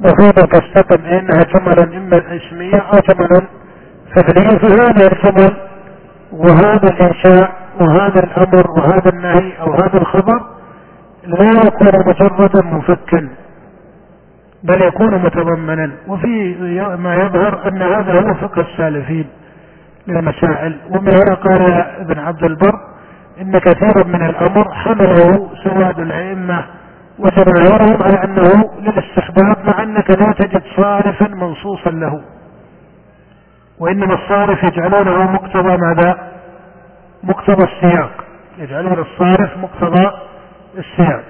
مفيدة 0.00 0.42
تستقم 0.42 1.04
إنها 1.04 1.42
جمل 1.54 1.94
إما 1.96 2.36
اسمية 2.36 2.76
أو 2.78 2.98
جمل 3.08 3.42
فعلية 4.16 4.58
فهذا 4.58 5.06
الجمل 5.12 5.56
وهذا 6.32 6.88
الإنشاء 6.88 7.65
وهذا 7.80 8.20
الأمر 8.24 8.70
وهذا 8.70 9.10
النهي 9.10 9.60
أو 9.60 9.72
هذا 9.72 9.98
الخبر 10.00 10.40
لا 11.26 11.50
يكون 11.50 11.92
مجردا 12.06 12.64
مفكا 12.64 13.28
بل 14.62 14.82
يكون 14.82 15.14
متضمنا. 15.14 15.92
وفي 16.08 16.54
ما 16.98 17.14
يظهر 17.14 17.68
أن 17.68 17.82
هذا 17.82 18.20
هو 18.20 18.34
فقه 18.34 18.60
السالفين 18.60 19.26
للمسائل. 20.08 20.76
ومن 20.90 21.08
هنا 21.08 21.34
قال 21.34 21.62
ابن 22.00 22.18
عبد 22.18 22.44
البر 22.44 22.80
إن 23.40 23.58
كثيرا 23.58 24.06
من 24.06 24.26
الأمر 24.26 24.74
حمله 24.74 25.50
سواد 25.64 25.98
الأئمة 26.00 26.64
وجماهيرهم 27.18 28.02
على 28.02 28.24
أنه 28.24 28.70
للاستحباب 28.80 29.56
مع 29.64 29.82
أنك 29.82 30.10
لا 30.10 30.32
تجد 30.32 30.62
صارفا 30.76 31.28
منصوصا 31.28 31.90
له. 31.90 32.20
وإنما 33.78 34.14
الصارف 34.14 34.62
يجعلونه 34.62 35.32
مقتضى 35.32 35.76
ماذا؟ 35.76 36.35
مقتضى 37.26 37.64
السياق. 37.64 38.24
يجعلون 38.58 38.98
الصارف 38.98 39.58
مقتضى 39.58 40.10
السياق. 40.78 41.24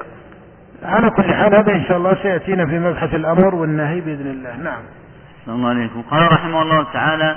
على 0.82 1.10
كل 1.10 1.34
حال 1.34 1.54
هذا 1.54 1.72
إن 1.72 1.84
شاء 1.84 1.96
الله 1.96 2.14
سيأتينا 2.22 2.66
في 2.66 2.78
مبحث 2.78 3.14
الأمر 3.14 3.54
والنهي 3.54 4.00
بإذن 4.00 4.26
الله. 4.26 4.56
نعم. 4.56 4.82
الله 5.48 5.68
عليكم. 5.68 6.02
قال 6.02 6.32
رحمه 6.32 6.62
الله 6.62 6.86
تعالى 6.92 7.36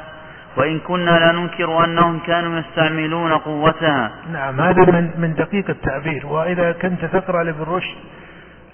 وإن 0.58 0.80
كنا 0.80 1.12
لا 1.20 1.32
ننكر 1.32 1.86
أنهم 1.86 2.20
كانوا 2.20 2.60
يستعملون 2.60 3.32
قوتها. 3.32 4.12
نعم 4.34 4.62
هذا 4.62 4.92
من, 4.92 5.10
من 5.18 5.34
دقيق 5.34 5.70
التعبير. 5.70 6.26
وإذا 6.28 6.72
كنت 6.72 7.06
تقرأ 7.06 7.44
لابن 7.44 7.64
رشد 7.64 7.98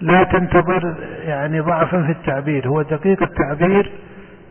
لا 0.01 0.23
تنتظر 0.23 0.95
يعني 1.25 1.59
ضعفا 1.59 2.03
في 2.03 2.11
التعبير. 2.11 2.67
هو 2.67 2.81
دقيق 2.81 3.23
التعبير 3.23 3.91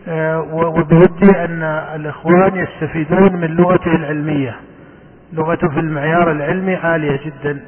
آه، 0.08 0.40
وبودي 0.40 1.44
أن 1.44 1.62
الإخوان 1.94 2.56
يستفيدون 2.56 3.36
من 3.36 3.56
لغته 3.56 3.96
العلمية. 3.96 4.56
لغته 5.34 5.68
في 5.68 5.80
المعيار 5.80 6.30
العلمي 6.30 6.74
عالية 6.76 7.20
جدا 7.24 7.60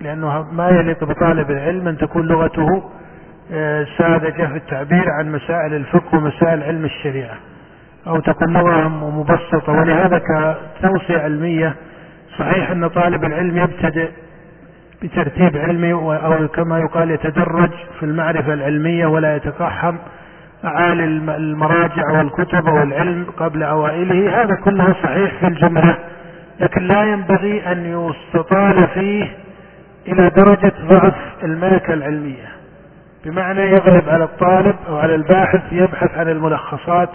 لأنه 0.00 0.52
ما 0.52 0.68
يليق 0.68 1.04
بطالب 1.04 1.50
العلم 1.50 1.88
أن 1.88 1.98
تكون 1.98 2.26
لغته 2.26 2.82
آه، 3.52 3.86
ساذجة 3.98 4.46
في 4.46 4.56
التعبير 4.56 5.04
عن 5.10 5.32
مسائل 5.32 5.74
الفقه 5.74 6.18
ومسائل 6.18 6.62
علم 6.62 6.84
الشريعة 6.84 7.36
أو 8.06 8.20
تكون 8.20 8.52
لغة 8.52 8.88
مبسطة. 8.88 9.72
ولهذا 9.72 10.20
كتوصية 10.80 11.18
علمية 11.18 11.74
صحيح 12.38 12.70
أن 12.70 12.88
طالب 12.88 13.24
العلم 13.24 13.56
يبتدئ 13.56 14.08
بترتيب 15.02 15.56
علمي 15.56 15.92
أو 15.92 16.48
كما 16.48 16.78
يقال 16.78 17.10
يتدرج 17.10 17.70
في 17.98 18.06
المعرفة 18.06 18.52
العلمية 18.52 19.06
ولا 19.06 19.36
يتقحم 19.36 19.96
أعالي 20.64 21.04
المراجع 21.04 22.10
والكتب 22.18 22.68
والعلم 22.68 23.26
قبل 23.36 23.62
أوائله. 23.62 24.42
هذا 24.42 24.54
كله 24.54 24.94
صحيح 25.02 25.34
في 25.40 25.46
الجملة. 25.46 25.96
لكن 26.60 26.82
لا 26.82 27.02
ينبغي 27.02 27.72
أن 27.72 27.84
يستطال 27.86 28.88
فيه 28.88 29.28
إلى 30.08 30.30
درجة 30.30 30.72
ضعف 30.88 31.14
الملكة 31.42 31.94
العلمية. 31.94 32.48
بمعنى 33.24 33.60
يغلب 33.60 34.08
على 34.08 34.24
الطالب 34.24 34.76
أو 34.88 34.96
على 34.98 35.14
الباحث 35.14 35.62
يبحث 35.72 36.18
عن 36.18 36.28
الملخصات 36.28 37.10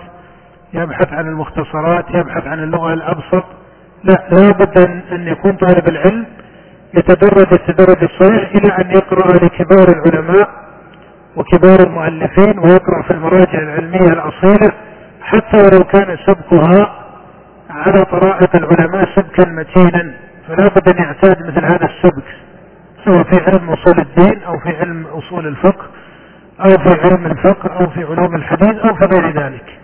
يبحث 0.74 1.14
عن 1.14 1.28
المختصرات 1.28 2.06
يبحث 2.10 2.48
عن 2.48 2.64
اللغة 2.64 2.94
الأبسط. 2.94 3.44
لا 4.04 4.24
لابد 4.32 4.78
أن 5.12 5.28
يكون 5.28 5.52
طالب 5.52 5.88
العلم 5.90 6.26
يتدرج 6.94 7.54
التدرج 7.54 8.04
الصحيح 8.04 8.52
إلى 8.56 8.74
أن 8.78 8.92
يقرأ 8.92 9.34
لكبار 9.34 9.88
العلماء 9.90 10.50
وكبار 11.36 11.80
المؤلفين 11.88 12.60
ويقرأ 12.60 13.02
في 13.08 13.12
المراجع 13.12 13.60
العلمية 13.60 14.08
الأصيلة 14.14 14.72
حتى 15.22 15.58
ولو 15.58 15.84
كان 15.84 16.18
سبكها 16.28 16.99
على 17.70 18.06
طرائق 18.06 18.56
العلماء 18.56 19.10
سبكا 19.16 19.50
متينا 19.50 20.14
فلا 20.48 20.68
بد 20.68 20.90
أن 20.90 21.04
يعتاد 21.04 21.48
مثل 21.48 21.66
هذا 21.66 21.86
السبك 21.86 22.24
سواء 23.06 23.24
في 23.24 23.44
علم 23.48 23.70
أصول 23.70 24.00
الدين 24.00 24.44
أو 24.44 24.60
في 24.60 24.70
علم 24.70 25.06
أصول 25.08 25.48
الفقه 25.48 25.86
أو 26.60 26.70
في 26.70 27.02
علم 27.02 27.26
الفقه 27.26 27.80
أو 27.80 27.90
في 27.90 28.04
علوم 28.04 28.36
الحديث 28.36 28.76
أو 28.76 28.96
في 28.96 29.06
غير 29.06 29.44
ذلك. 29.44 29.80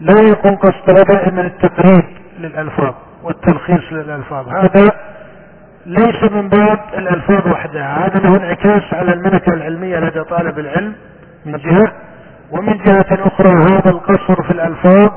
لا 0.00 0.20
يكون 0.20 0.56
قصده 0.56 1.02
دائما 1.02 1.40
التقريب 1.40 2.04
للألفاظ 2.38 2.94
والتلخيص 3.22 3.92
للألفاظ. 3.92 4.48
هذا 4.48 4.90
ليس 5.86 6.32
من 6.32 6.48
باب 6.48 6.78
الألفاظ 6.98 7.46
وحدها 7.46 8.06
هذا 8.06 8.18
له 8.20 8.36
انعكاس 8.36 8.82
على 8.94 9.12
الملكة 9.12 9.54
العلمية 9.54 9.98
لدى 9.98 10.24
طالب 10.24 10.58
العلم 10.58 10.94
من 11.46 11.52
جهة 11.52 11.92
ومن 12.50 12.78
جهة 12.78 13.06
أخرى 13.10 13.52
هذا 13.52 13.90
القصر 13.90 14.42
في 14.42 14.50
الألفاظ 14.50 15.10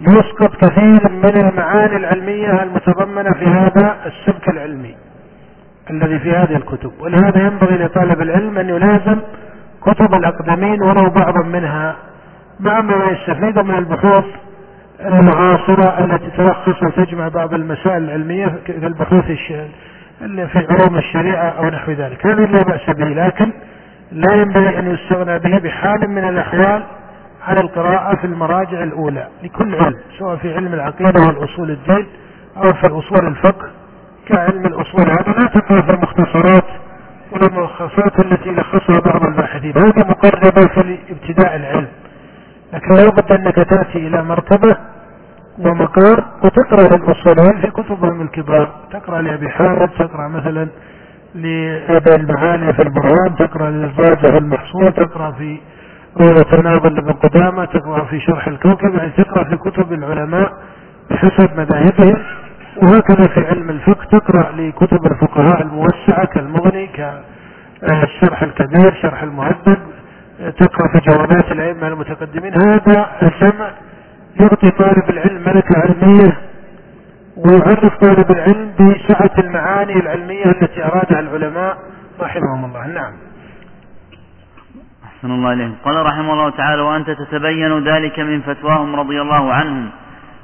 يسقط 0.00 0.56
كثير 0.56 1.08
من 1.12 1.36
المعاني 1.36 1.96
العلمية 1.96 2.62
المتضمنة 2.62 3.32
في 3.32 3.44
هذا 3.44 3.96
السبك 4.06 4.48
العلمي 4.48 4.94
الذي 5.90 6.18
في 6.18 6.30
هذه 6.30 6.56
الكتب. 6.56 6.92
ولهذا 7.00 7.46
ينبغي 7.46 7.76
لطالب 7.76 8.22
العلم 8.22 8.58
أن 8.58 8.68
يلازم 8.68 9.18
كتب 9.82 10.14
الأقدمين 10.14 10.82
ولو 10.82 11.10
بعضا 11.10 11.42
منها 11.42 11.96
مع 12.60 12.80
ما 12.80 13.04
يستفيد 13.04 13.58
من 13.58 13.74
البحوث 13.74 14.24
المعاصرة 15.00 16.04
التي 16.04 16.30
تلخص 16.36 16.82
وتجمع 16.82 17.28
بعض 17.28 17.54
المسائل 17.54 18.04
العلمية 18.04 18.58
كالبحوث 18.66 19.24
في 20.28 20.66
علوم 20.70 20.98
الشريعة 20.98 21.48
أو 21.48 21.68
نحو 21.68 21.92
ذلك. 21.92 22.26
هذا 22.26 22.46
لا 22.46 22.62
بأس 22.62 22.90
به 22.90 23.08
لكن 23.08 23.52
لا 24.12 24.34
ينبغي 24.34 24.78
أن 24.78 24.94
يستغنى 24.94 25.38
به 25.38 25.58
بحال 25.58 26.10
من 26.10 26.28
الأحوال 26.28 26.82
على 27.46 27.60
القراءة 27.60 28.16
في 28.16 28.24
المراجع 28.24 28.82
الأولى 28.82 29.28
لكل 29.42 29.74
علم 29.74 30.00
سواء 30.18 30.36
في 30.36 30.54
علم 30.54 30.74
العقيدة 30.74 31.20
والأصول 31.26 31.70
الدين 31.70 32.06
أو 32.56 32.72
في 32.72 32.86
أصول 32.86 33.26
الفقه 33.26 33.68
كعلم 34.28 34.66
الأصول 34.66 35.00
هذا 35.10 35.32
لا 35.38 35.46
تقع 35.46 35.80
في 35.80 35.90
المختصرات 35.90 36.64
والملخصات 37.32 38.20
التي 38.20 38.50
لخصها 38.50 39.00
بعض 39.00 39.26
الباحثين. 39.26 39.72
هذه 39.76 40.08
مقربة 40.08 40.66
في 40.66 40.98
ابتداء 41.10 41.56
العلم. 41.56 41.88
لكن 42.72 42.94
لا 42.94 43.10
بد 43.10 43.32
أنك 43.32 43.54
تأتي 43.54 43.98
إلى 43.98 44.22
مرتبة 44.22 44.76
ومقار 45.58 46.24
وتقرأ 46.44 46.96
للأصولين 46.96 47.60
في 47.60 47.70
كتبهم 47.70 48.20
الكبار. 48.20 48.68
تقرأ 48.92 49.22
لأبي 49.22 49.48
حامد 49.48 49.88
تقرأ 49.88 50.28
مثلا 50.28 50.68
لأبي 51.34 52.14
المعالي 52.14 52.72
في 52.72 52.82
البرهان 52.82 53.36
تقرأ 53.38 53.70
للراجع 53.70 54.36
المحصول 54.36 54.92
تقرأ 54.92 55.30
في 55.30 55.58
روضة 56.20 56.58
الناظر 56.58 56.88
لابن 56.88 57.12
قدامة 57.12 57.64
تقرأ 57.64 58.04
في 58.04 58.20
شرح 58.20 58.48
الكوكب 58.48 58.94
يعني 58.94 59.10
تقرأ 59.10 59.44
في 59.44 59.56
كتب 59.56 59.92
العلماء 59.92 60.52
بحسب 61.10 61.50
مذاهبهم 61.58 62.22
وهكذا 62.82 63.28
في 63.34 63.46
علم 63.46 63.70
الفقه 63.70 64.04
تقرأ 64.18 64.52
لكتب 64.52 65.06
الفقهاء 65.06 65.62
الموسعة 65.62 66.24
كالمغني 66.26 66.86
كالشرح 66.86 68.42
الكبير 68.42 68.94
شرح 69.02 69.22
المهذب. 69.22 69.78
تقرأ 70.58 70.88
في 70.92 71.10
جوابات 71.10 71.52
الأئمة 71.52 71.88
المتقدمين. 71.88 72.52
هذا 72.54 73.06
الجمع 73.22 73.70
يعطي 74.40 74.70
طالب 74.70 75.10
العلم 75.10 75.42
ملكة 75.46 75.78
علمية 75.78 76.36
ويعرف 77.36 77.96
طالب 77.96 78.30
العلم 78.30 78.70
بسعة 78.80 79.30
المعاني 79.38 79.92
العلمية 79.92 80.44
التي 80.44 80.84
أرادها 80.84 81.20
العلماء 81.20 81.76
رحمهم 82.20 82.64
الله. 82.64 82.86
نعم. 82.86 83.12
أحسن 85.26 85.34
الله 85.34 85.52
إليه 85.52 85.72
قال 85.84 86.06
رحمه 86.06 86.32
الله 86.32 86.50
تعالى 86.50 86.82
وأنت 86.82 87.10
تتبين 87.10 87.84
ذلك 87.84 88.18
من 88.20 88.40
فتواهم 88.40 88.96
رضي 88.96 89.20
الله 89.20 89.52
عنهم. 89.52 89.90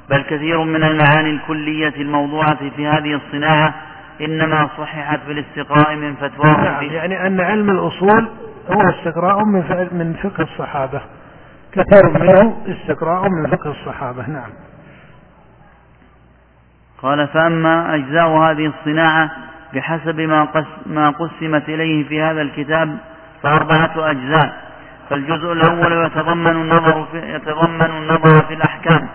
بل 0.09 0.21
كثير 0.21 0.63
من 0.63 0.83
المعاني 0.83 1.29
الكلية 1.29 1.93
الموضوعة 2.01 2.69
في 2.75 2.87
هذه 2.87 3.15
الصناعة 3.15 3.73
إنما 4.21 4.69
صححت 4.77 5.19
بالاستقراء 5.27 5.95
من 5.95 6.15
فتواهم 6.15 6.63
نعم 6.63 6.83
يعني 6.83 7.27
أن 7.27 7.41
علم 7.41 7.69
الأصول 7.69 8.29
هو 8.71 8.81
استقراء 8.89 9.45
من 9.45 9.87
من 9.91 10.13
فقه 10.23 10.43
الصحابة. 10.43 11.01
كثير 11.71 12.09
منه 12.09 12.57
استقراء 12.67 13.29
من 13.29 13.49
فقه 13.49 13.71
الصحابة 13.71 14.29
نعم. 14.29 14.49
قال 17.01 17.27
فأما 17.27 17.95
أجزاء 17.95 18.27
هذه 18.27 18.73
الصناعة 18.79 19.31
بحسب 19.73 20.19
ما, 20.19 20.43
قس 20.43 20.65
ما 20.85 21.09
قسمت 21.09 21.69
إليه 21.69 22.07
في 22.07 22.21
هذا 22.21 22.41
الكتاب 22.41 22.97
فأربعة 23.43 24.11
أجزاء. 24.11 24.72
فالجزء 25.09 25.51
الأول 25.51 26.05
يتضمن 26.05 26.47
النظر 26.47 27.05
في 27.11 27.35
يتضمن 27.35 27.81
النظر 27.81 28.41
في 28.47 28.53
الأحكام 28.53 29.07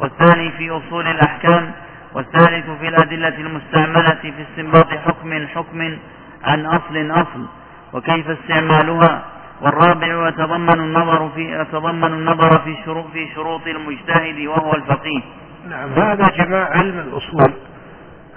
والثاني 0.00 0.50
في 0.50 0.70
أصول 0.70 1.06
الأحكام 1.06 1.70
والثالث 2.14 2.70
في 2.80 2.88
الأدلة 2.88 3.38
المستعملة 3.38 4.18
في 4.22 4.32
استنباط 4.50 4.88
حكم 4.88 5.46
حكم 5.54 5.96
عن 6.44 6.66
أصل 6.66 7.10
أصل 7.10 7.46
وكيف 7.92 8.30
استعمالها 8.30 9.22
والرابع 9.62 10.28
يتضمن 10.28 10.80
النظر 10.80 11.30
في 11.34 11.60
يتضمن 11.60 12.04
النظر 12.04 12.58
في 12.58 12.76
شروط 12.84 13.06
في 13.12 13.28
شروط 13.34 13.66
المجتهد 13.66 14.46
وهو 14.46 14.74
الفقيه. 14.74 15.20
نعم 15.70 15.88
هذا 15.92 16.28
جماع 16.28 16.70
علم 16.70 16.98
الأصول 16.98 17.52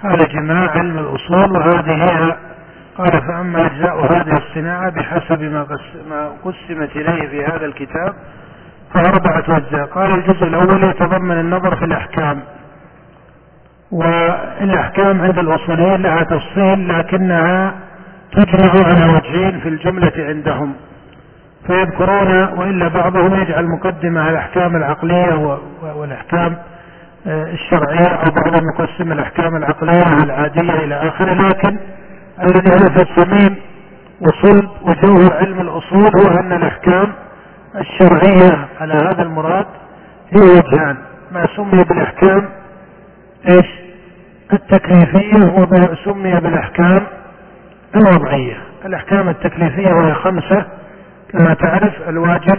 هذا 0.02 0.24
جماع 0.24 0.70
علم 0.70 0.98
الأصول 0.98 1.52
وهذه 1.52 2.04
هي 2.04 2.36
قال 2.98 3.10
فأما 3.10 3.66
أجزاء 3.66 4.12
هذه 4.12 4.36
الصناعة 4.36 4.90
بحسب 4.90 5.42
ما, 5.42 5.66
قسمت 6.44 6.96
إليه 6.96 7.28
في 7.28 7.44
هذا 7.44 7.66
الكتاب 7.66 8.14
فأربعة 8.94 9.56
أجزاء. 9.56 9.86
قال 9.86 10.14
الجزء 10.14 10.44
الأول 10.44 10.84
يتضمن 10.84 11.40
النظر 11.40 11.76
في 11.76 11.84
الأحكام. 11.84 12.40
والأحكام 13.92 15.20
عند 15.20 15.38
الأصوليين 15.38 16.02
لها 16.02 16.22
تفصيل 16.22 16.98
لكنها 16.98 17.74
تجمع 18.32 18.70
على 18.86 19.14
وجهين 19.14 19.60
في 19.60 19.68
الجملة 19.68 20.12
عندهم. 20.16 20.74
فيذكرون 21.66 22.58
وإلا 22.58 22.88
بعضهم 22.88 23.34
يجعل 23.34 23.66
مقدمة 23.68 24.30
الأحكام 24.30 24.76
العقلية 24.76 25.58
والأحكام 25.96 26.56
آه، 27.26 27.52
الشرعية 27.52 28.06
أو 28.06 28.30
بعضهم 28.30 28.62
يقسم 28.74 29.12
الأحكام 29.12 29.56
العقلية 29.56 30.22
العادية 30.22 30.84
إلى 30.84 30.94
آخره 30.94 31.48
لكن 31.48 31.78
الذي 32.42 32.70
هو 32.70 32.90
في 32.90 33.02
الصميم 33.02 33.56
وصلب 34.20 34.70
وجوهر 34.82 35.34
علم 35.34 35.60
الأصول 35.60 36.10
هو 36.20 36.38
أن 36.38 36.52
الأحكام 36.52 37.12
الشرعية 37.76 38.68
على 38.80 38.94
هذا 38.94 39.22
المراد 39.22 39.66
هي 40.30 40.40
وجهان. 40.40 40.96
ما 41.32 41.46
سمي 41.56 41.84
بالأحكام؟ 41.84 42.48
إيش؟ 43.50 43.66
التكليفية 44.52 45.52
وما 45.54 45.96
سمي 46.04 46.40
بالأحكام 46.40 47.06
الوضعية. 47.96 48.56
الأحكام 48.84 49.28
التكليفية 49.28 49.92
وهي 49.92 50.14
خمسة 50.14 50.66
كما 51.32 51.54
تعرف 51.54 52.08
الواجب 52.08 52.58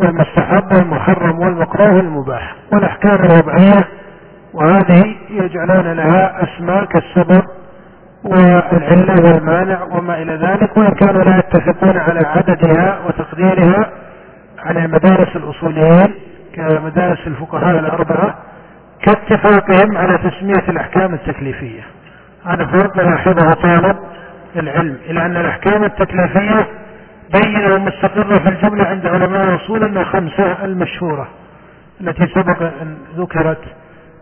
والمستحب 0.00 0.72
والمحرم 0.72 1.38
والمكروه 1.38 1.96
والمباح. 1.96 2.54
والأحكام 2.72 3.14
الوضعية 3.24 3.88
وهذه 4.54 5.16
يجعلون 5.30 5.92
لها 5.92 6.42
أسماء 6.44 6.84
كالسبب 6.84 7.42
والعلة 8.24 9.32
والمانع 9.32 9.82
وما 9.82 10.22
إلى 10.22 10.32
ذلك 10.34 10.76
وإن 10.76 10.94
كانوا 10.94 11.24
لا 11.24 11.38
يتفقون 11.38 11.96
على 11.96 12.26
عددها 12.26 12.98
وتقديرها 13.06 13.90
على 14.58 14.86
مدارس 14.86 15.36
الأصوليين 15.36 16.14
كمدارس 16.54 17.26
الفقهاء 17.26 17.78
الأربعة 17.78 18.34
كاتفاقهم 19.02 19.96
على 19.96 20.18
تسمية 20.18 20.68
الأحكام 20.68 21.14
التكليفية. 21.14 21.82
هذا 22.44 22.64
فرق 22.66 22.96
لاحظه 22.96 23.54
طالب 23.54 23.96
العلم 24.56 24.96
إلى 25.10 25.26
أن 25.26 25.36
الأحكام 25.36 25.84
التكليفية 25.84 26.66
بينة 27.32 27.74
ومستقرة 27.74 28.38
في 28.38 28.48
الجملة 28.48 28.84
عند 28.84 29.06
علماء 29.06 29.44
الأصول 29.44 29.84
أنها 29.84 30.04
خمسة 30.04 30.64
المشهورة 30.64 31.28
التي 32.00 32.26
سبق 32.26 32.62
أن 32.62 32.96
ذكرت. 33.16 33.62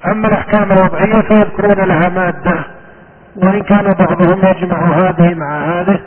أما 0.07 0.29
الأحكام 0.29 0.73
الوضعية 0.73 1.23
فيذكرون 1.23 1.89
لها 1.89 2.09
مادة 2.09 2.65
وإن 3.37 3.63
كان 3.63 3.93
بعضهم 3.93 4.39
يجمع 4.39 4.99
هذه 4.99 5.35
مع 5.35 5.81
هذه 5.81 6.01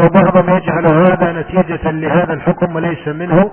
أو 0.00 0.08
بعضهم 0.08 0.56
يجعل 0.56 0.86
هذا 0.86 1.32
نتيجة 1.32 1.90
لهذا 1.90 2.32
الحكم 2.32 2.76
وليس 2.76 3.08
منه 3.08 3.50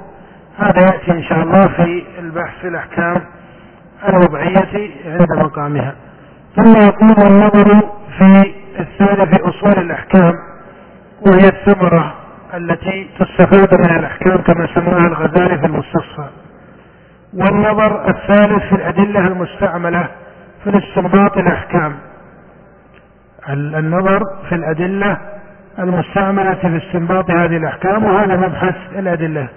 هذا 0.58 0.82
يأتي 0.82 1.12
إن 1.12 1.24
شاء 1.24 1.44
الله 1.44 1.68
في 1.68 2.04
البحث 2.20 2.60
في 2.62 2.68
الأحكام 2.68 3.22
الوضعية 4.10 4.92
عند 5.06 5.28
مقامها. 5.38 5.96
ثم 6.56 6.88
يكون 6.88 7.28
النظر 7.28 7.82
في 8.18 8.54
الثاني 8.80 9.26
في 9.26 9.44
أصول 9.44 9.84
الأحكام 9.84 10.34
وهي 11.28 11.48
الثمرة 11.48 12.14
التي 12.54 13.10
تستفاد 13.20 13.80
من 13.80 13.96
الأحكام 14.00 14.38
كما 14.38 14.68
سماها 14.76 15.08
الغزالي 15.08 15.58
في 15.58 15.66
المستصفى. 15.66 16.28
والنظر 17.34 18.10
الثالث 18.10 18.64
في 18.70 18.76
الأدلة 18.76 19.28
المستعملة 19.28 20.08
في 20.64 20.70
الاستنباط 20.70 21.38
الأحكام. 21.38 21.94
النظر 23.50 24.20
في 24.50 24.56
الأدلة 24.56 25.18
المستعملة 25.80 26.54
في 26.54 26.78
استنباط 26.78 27.32
هذه 27.32 27.58
الأحكام 27.58 28.04
وهذا 28.04 28.36
مبحث 28.36 28.76
الأدلة. 28.96 29.48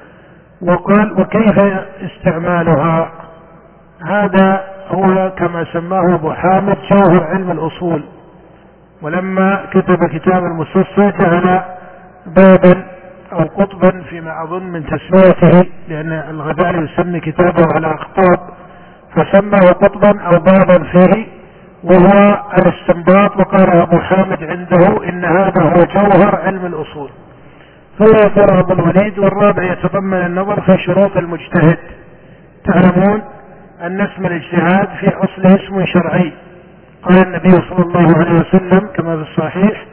وقال 0.63 1.21
وكيف 1.21 1.59
استعمالها؟ 2.01 3.11
هذا 4.07 4.65
هو 4.89 5.33
كما 5.39 5.65
سماه 5.73 6.15
أبو 6.15 6.33
حامد 6.33 6.77
جوهر 6.91 7.25
علم 7.25 7.51
الأصول. 7.51 8.05
ولما 9.03 9.65
كتب 9.71 10.05
كتاب 10.05 10.43
المستصفى 10.45 11.13
جعل 11.21 11.61
بابا 12.27 12.85
أو 13.33 13.45
قطبا 13.45 14.03
فيما 14.03 14.43
أظن 14.43 14.63
من 14.63 14.85
تسميته 14.87 15.69
لأن 15.89 16.13
الغزالي 16.13 16.85
يسمي 16.93 17.21
كتابه 17.21 17.67
على 17.75 17.95
أخطاب 17.95 18.39
فسماه 19.15 19.73
قطبا 19.73 20.21
أو 20.23 20.31
بابا 20.31 20.85
فيه. 20.85 21.38
وهو 21.85 22.43
الاستنباط 22.59 23.37
وقال 23.37 23.71
أبو 23.71 23.99
حامد 23.99 24.45
عنده 24.45 25.09
إن 25.09 25.25
هذا 25.25 25.63
هو 25.63 25.85
جوهر 25.85 26.37
علم 26.37 26.67
الأصول. 26.67 27.11
ثم 27.99 28.17
يقول 28.17 28.59
أبو 28.59 28.73
الوليد 28.73 29.19
والرابع 29.19 29.63
يتضمن 29.63 30.27
النظر 30.27 30.61
في 30.61 30.79
شروط 30.79 31.17
المجتهد. 31.17 31.79
تعلمون 32.65 33.23
أن 33.83 34.01
اسم 34.01 34.27
الاجتهاد 34.27 34.89
في 35.01 35.09
أصله 35.09 35.55
اسم 35.55 35.85
شرعي. 35.87 36.33
قال 37.03 37.27
النبي 37.27 37.51
صلى 37.51 37.85
الله 37.85 38.19
عليه 38.19 38.41
وسلم 38.41 38.89
كما 38.97 39.17
في 39.17 39.31
الصحيح 39.31 39.85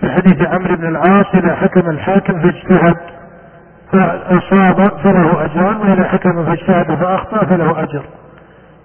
في 0.00 0.10
حديث 0.10 0.48
عمرو 0.48 0.76
بن 0.76 0.88
العاص 0.88 1.26
إذا 1.34 1.54
حكم 1.54 1.90
الحاكم 1.90 2.40
فاجتهد 2.40 2.96
فأصاب 3.92 4.98
فله 4.98 5.44
أجران 5.44 5.76
وإذا 5.76 6.04
حكم 6.04 6.44
فاجتهد 6.44 6.94
فأخطأ 6.94 7.46
فله 7.46 7.82
أجر. 7.82 8.02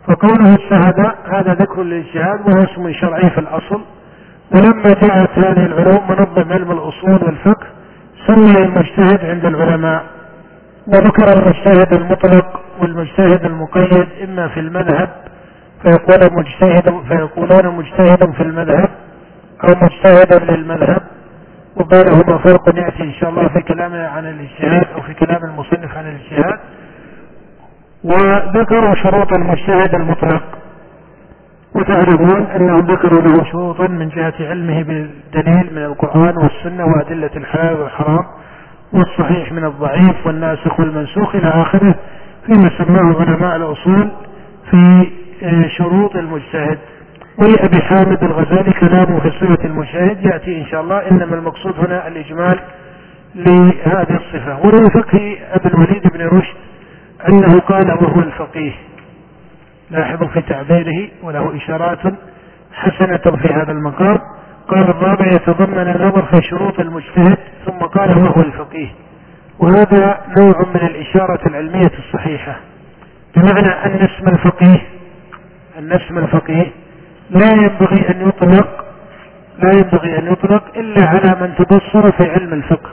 فقوله 0.08 0.56
الشهداء 0.56 1.16
هذا 1.32 1.54
ذكر 1.54 1.84
للاجتهاد 1.84 2.40
وهو 2.50 2.64
اسم 2.64 2.94
شرعي 2.94 3.30
في 3.30 3.38
الأصل. 3.38 3.82
ولما 4.56 4.84
جاءت 4.84 5.30
هذه 5.40 5.66
العلوم 5.66 6.02
منظم 6.10 6.54
علم 6.54 6.72
الأصول 6.72 7.24
والفقه 7.24 7.68
سمي 8.28 8.66
المجتهد 8.66 9.26
عند 9.26 9.46
العلماء. 9.46 10.04
وذكر 10.88 11.34
المجتهد 11.34 11.94
المطلق 11.94 12.62
والمجتهد 12.82 13.46
المقيد 13.46 14.08
إما 14.24 14.48
في 14.48 14.60
المذهب 14.60 15.10
فيقول 15.82 16.34
مجتهد 16.34 17.04
فيقولون 17.08 17.76
مجتهد 17.76 18.32
في 18.32 18.44
المذهب 18.44 18.90
أو 19.64 19.70
مجتهدا 19.82 20.56
للمذهب. 20.56 21.02
وبينهما 21.76 22.38
فرق 22.38 22.76
يأتي 22.76 23.04
إن 23.04 23.14
شاء 23.14 23.30
الله 23.30 23.48
في 23.48 23.62
كلامنا 23.62 24.08
عن 24.08 24.26
الاجتهاد 24.26 24.88
أو 24.96 25.02
في 25.02 25.14
كلام 25.14 25.44
المصنف 25.44 25.98
عن 25.98 26.06
الاجتهاد. 26.08 26.60
وذكروا 28.04 28.96
شروط 28.96 29.34
المجتهد 29.34 29.96
المطلق. 29.96 30.44
وتعرفون 31.76 32.42
أنهم 32.56 32.80
ذكروا 32.80 33.22
له 33.22 33.44
شروطا 33.52 33.88
من 33.88 34.10
جهة 34.10 34.34
علمه 34.40 34.84
بالدليل 34.84 35.70
من 35.72 35.86
القرآن 35.86 36.34
والسنة 36.38 36.86
وأدلة 36.86 37.30
الحلال 37.36 37.82
والحرام 37.82 38.24
والصحيح 38.94 39.52
من 39.52 39.66
الضعيف 39.66 40.28
والناسخ 40.28 40.80
والمنسوخ 40.80 41.36
إلى 41.36 41.48
آخره 41.48 41.96
فيما 42.46 42.70
سماه 42.78 43.16
علماء 43.22 43.56
الأصول 43.56 44.10
في 44.72 45.08
آه، 45.44 45.68
شروط 45.68 46.16
المجتهد. 46.16 46.78
ولأبي 47.38 47.82
حامد 47.82 48.24
الغزالي 48.24 48.74
كلامه 48.74 49.20
في 49.20 49.30
صفة 49.30 49.66
المجتهد 49.66 50.26
يأتي 50.26 50.62
إن 50.62 50.66
شاء 50.66 50.82
الله 50.82 51.12
إنما 51.12 51.36
المقصود 51.36 51.74
هنا 51.80 52.08
الإجمال 52.08 52.60
لهذه 53.36 54.16
الصفة. 54.16 54.60
وله 54.60 54.90
فقه 54.90 55.38
أبي 55.54 55.70
الوليد 55.70 56.08
بن 56.14 56.38
رشد 56.38 56.67
أنه 57.30 57.60
قال 57.60 57.92
وهو 57.92 58.20
الفقيه. 58.20 58.72
لاحظوا 59.92 60.28
في 60.28 60.42
تعبيره 60.42 61.10
وله 61.24 61.58
إشارات 61.58 62.00
حسنة 62.74 63.38
في 63.38 63.54
هذا 63.54 63.72
المقام. 63.72 64.18
قال 64.68 64.90
الرابع 64.90 65.28
يتضمن 65.28 65.78
النظر 65.96 66.22
في 66.22 66.42
شروط 66.50 66.80
المجتهد 66.80 67.38
ثم 67.66 67.86
قال 67.86 68.18
وهو 68.18 68.42
الفقيه. 68.42 68.88
وهذا 69.60 70.22
نوع 70.38 70.66
من 70.76 70.82
الإشارة 70.88 71.48
العلمية 71.48 71.92
الصحيحة. 72.00 72.56
بمعنى 73.36 73.68
أن 73.68 73.92
اسم 73.92 74.28
الفقيه 74.28 74.82
أن 75.80 75.92
اسم 75.92 76.18
الفقيه 76.18 76.72
لا 77.30 77.52
ينبغي 77.52 78.10
أن 78.10 78.28
يطلق 78.28 78.86
لا 79.64 79.72
ينبغي 79.72 80.20
أن 80.20 80.32
يطلق 80.32 80.64
إلا 80.76 81.08
على 81.08 81.36
من 81.42 81.56
تبصر 81.56 82.12
في 82.12 82.32
علم 82.32 82.54
الفقه 82.54 82.90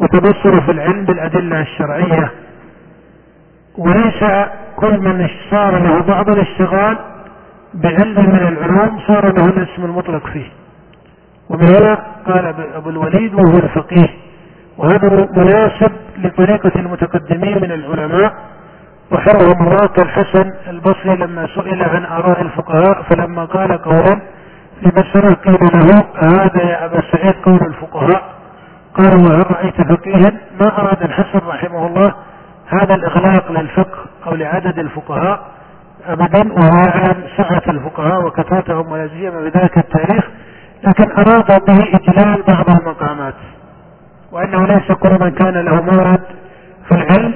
وتبصر 0.00 0.60
في 0.60 0.70
العلم 0.72 1.04
بالأدلة 1.04 1.60
الشرعية. 1.60 2.30
وليس 3.78 4.24
كل 4.76 4.98
من 4.98 5.28
صار 5.50 5.78
له 5.78 6.02
بعض 6.02 6.28
الاشتغال 6.30 6.98
بعلم 7.74 8.30
من 8.30 8.48
العلوم 8.48 9.00
صار 9.06 9.32
له 9.32 9.44
الاسم 9.46 9.84
المطلق 9.84 10.26
فيه. 10.26 10.46
ومن 11.50 11.66
هنا 11.66 11.98
قال 12.26 12.54
أبو 12.74 12.90
الوليد 12.90 13.34
وهو 13.34 13.56
الفقيه. 13.56 14.08
وهذا 14.78 15.28
مناسب 15.36 15.92
لطريقة 16.18 16.72
المتقدمين 16.76 17.54
من 17.62 17.72
العلماء. 17.72 18.34
وحره 19.12 19.54
مرات 19.62 19.98
الحسن 19.98 20.50
البصري 20.68 21.16
لما 21.16 21.46
سئل 21.54 21.82
عن 21.82 22.04
آراء 22.04 22.42
الفقهاء 22.42 23.02
فلما 23.02 23.44
قال 23.44 23.82
قولا 23.82 24.20
في 24.80 24.86
مسألة 24.96 25.34
قيل 25.34 25.58
له 25.74 26.04
هذا 26.16 26.62
يا 26.62 26.84
أبا 26.84 27.02
سعيد 27.12 27.34
قول 27.44 27.60
الفقهاء؟ 27.66 28.22
قال 28.94 29.16
وهل 29.16 29.50
رأيت 29.50 29.82
فقيها؟ 29.82 30.32
ما 30.60 30.78
أراد 30.78 31.02
الحسن 31.02 31.46
رحمه 31.48 31.86
الله 31.86 32.14
هذا 32.82 32.94
الإغلاق 32.94 33.52
للفقه 33.52 33.98
أو 34.26 34.34
لعدد 34.34 34.78
الفقهاء. 34.78 35.54
أبدا 36.06 36.52
وهو 36.52 36.82
يعلم 36.86 37.24
سعة 37.36 37.62
الفقهاء 37.68 38.26
وكثرتهم 38.26 38.92
ولا 38.92 39.08
سيما 39.08 39.40
بذلك 39.40 39.78
التاريخ 39.78 40.24
لكن 40.84 41.10
أراد 41.10 41.64
به 41.64 41.78
إجلال 41.94 42.42
بعض 42.42 42.80
المقامات. 42.80 43.34
وأنه 44.32 44.66
ليس 44.66 44.92
كل 44.92 45.18
من 45.20 45.30
كان 45.30 45.54
له 45.54 45.82
مورد 45.82 46.20
في 46.88 46.94
العلم 46.94 47.34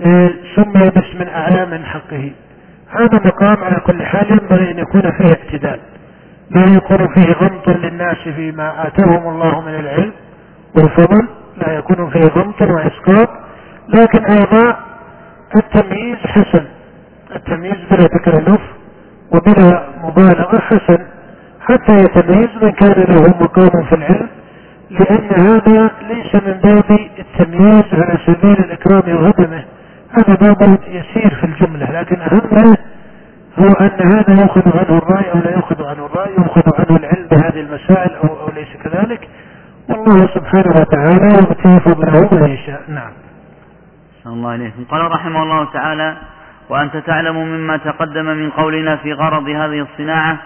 إيه، 0.00 0.30
سمي 0.56 0.90
باسم 0.90 1.22
أعلى 1.34 1.66
من 1.66 1.84
حقه. 1.84 2.32
هذا 2.90 3.20
مقام 3.24 3.64
على 3.64 3.80
كل 3.86 4.02
حال 4.02 4.30
ينبغي 4.30 4.70
أن 4.70 4.78
يكون 4.78 5.02
فيه 5.02 5.28
اعتدال 5.28 5.80
لا 6.50 6.64
يكون 6.76 7.08
فيه 7.14 7.32
غمط 7.32 7.68
للناس 7.68 8.16
فيما 8.16 8.86
آتاهم 8.86 9.28
الله 9.28 9.60
من 9.60 9.74
العلم 9.74 10.12
والفضل 10.76 11.28
لا 11.56 11.72
يكون 11.72 12.10
فيه 12.10 12.28
غمط 12.28 12.62
وإسقاط. 12.62 13.28
لكن 13.88 14.24
أيضا 14.24 14.76
التمييز 15.56 16.16
حسن. 16.16 16.64
التمييز 17.36 17.76
بلا 17.90 18.06
تكلف 18.06 18.60
وبلا 19.34 19.86
مبالغة 20.04 20.58
حسن. 20.58 20.98
حتى 21.60 21.96
يتميز 21.96 22.48
من 22.62 22.70
كان 22.70 23.04
له 23.08 23.22
مقام 23.40 23.84
في 23.84 23.94
العلم 23.94 24.28
لأن 24.90 25.46
هذا 25.46 25.90
ليس 26.08 26.34
من 26.34 26.52
باب 26.52 26.98
التمييز 27.18 27.84
على 27.92 28.18
سبيل 28.26 28.58
الإكرام 28.58 29.16
وهدمه. 29.16 29.64
هذا 30.10 30.34
باب 30.34 30.78
يسير 30.88 31.34
في 31.34 31.44
الجملة 31.44 32.00
لكن 32.00 32.20
أهمه 32.20 32.76
هو 33.58 33.72
أن 33.72 34.12
هذا 34.12 34.42
يأخذ 34.42 34.62
عنه 34.78 34.98
الرأي 34.98 35.32
أو 35.32 35.38
لا 35.38 35.50
يأخذ 35.50 35.84
عنه 35.84 36.06
الرأي 36.06 36.32
يأخذ 36.38 36.62
عنه 36.78 36.96
العلم 36.98 37.26
بهذه 37.30 37.60
المسائل 37.60 38.10
أو, 38.14 38.28
أو 38.40 38.48
ليس 38.54 38.68
كذلك. 38.84 39.28
والله 39.88 40.26
سبحانه 40.34 40.80
وتعالى 40.80 41.34
يؤتي 41.34 41.80
فضله 41.80 42.28
من 42.32 42.50
يشاء 42.50 42.82
نعم. 42.88 43.10
الله 44.26 44.54
إليكم. 44.54 44.84
قال 44.84 45.10
رحمه 45.10 45.42
الله 45.42 45.64
تعالى 45.64 46.16
وأنت 46.68 46.96
تعلم 46.96 47.36
مما 47.36 47.76
تقدم 47.76 48.24
من 48.24 48.50
قولنا 48.50 48.96
في 48.96 49.12
غرض 49.12 49.48
هذه 49.48 49.86
الصناعة 49.92 50.38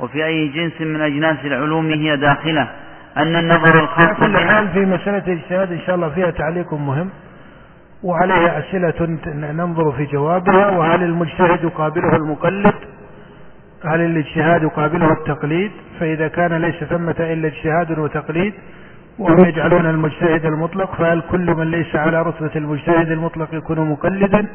وفي 0.00 0.24
أي 0.24 0.48
جنس 0.48 0.80
من 0.80 1.00
أجناس 1.00 1.36
العلوم 1.44 1.90
هي 1.90 2.16
داخلة. 2.16 2.68
أن 3.16 3.36
النظر 3.36 3.80
الخاص 3.80 4.16
كل 4.20 4.38
حال 4.38 4.68
في 4.68 4.80
مسألة 4.80 5.22
الاجتهاد 5.26 5.72
إن 5.72 5.80
شاء 5.86 5.94
الله 5.94 6.08
فيها 6.08 6.30
تعليق 6.30 6.74
مهم 6.74 7.10
وعليها 8.02 8.58
أسئلة 8.58 9.18
ننظر 9.52 9.92
في 9.92 10.04
جوابها 10.04 10.70
وهل 10.70 11.02
المجتهد 11.02 11.64
يقابله 11.64 12.16
المقلد؟ 12.16 12.74
هل 13.84 14.00
الاجتهاد 14.00 14.62
يقابله 14.62 15.12
التقليد؟ 15.12 15.70
فإذا 16.00 16.28
كان 16.28 16.52
ليس 16.54 16.84
ثمة 16.84 17.14
إلا 17.20 17.48
اجتهاد 17.48 17.98
وتقليد 17.98 18.54
وهم 19.18 19.44
يجعلون 19.44 19.86
المجتهد 19.86 20.44
المطلق 20.44 20.94
فهل 20.94 21.22
كل 21.30 21.54
من 21.54 21.70
ليس 21.70 21.96
على 21.96 22.22
رتبة 22.22 22.50
المجتهد 22.56 23.10
المطلق 23.10 23.48
يكون 23.52 23.90
مقلدا؟ 23.90 24.46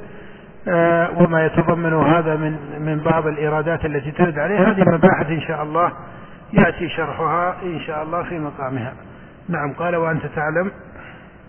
آه 0.68 1.10
وما 1.18 1.46
يتضمن 1.46 1.94
هذا 1.94 2.36
من 2.36 2.56
من 2.80 3.00
بعض 3.00 3.28
الإيرادات 3.28 3.86
التي 3.86 4.12
ترد 4.12 4.40
عليه 4.40 4.70
هذه 4.70 4.84
مباحث 4.88 5.30
إن 5.30 5.42
شاء 5.42 5.64
الله. 5.64 5.92
يأتي 6.54 6.90
شرحها 6.90 7.56
إن 7.64 7.80
شاء 7.80 8.04
الله 8.04 8.24
في 8.24 8.40
مقامها. 8.40 8.94
نعم 9.50 9.74
قال 9.74 9.96
وأنت 9.96 10.26
تعلم. 10.36 10.72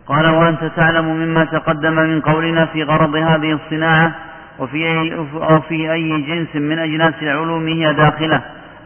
قال 0.07 0.31
وأنت 0.31 0.65
تعلم 0.77 1.05
مما 1.05 1.45
تقدم 1.45 1.93
من 1.93 2.21
قولنا 2.21 2.67
في 2.67 2.83
غرض 2.83 3.17
هذه 3.17 3.53
الصناعة 3.53 4.15
وفي 4.59 4.77
أي, 4.77 5.15
وفي 5.35 5.93
أي 5.93 6.23
جنس 6.23 6.57
من 6.57 6.79
أجناس 6.79 7.15
العلوم 7.23 7.67
هي 7.67 7.93
داخلة. 7.95 8.43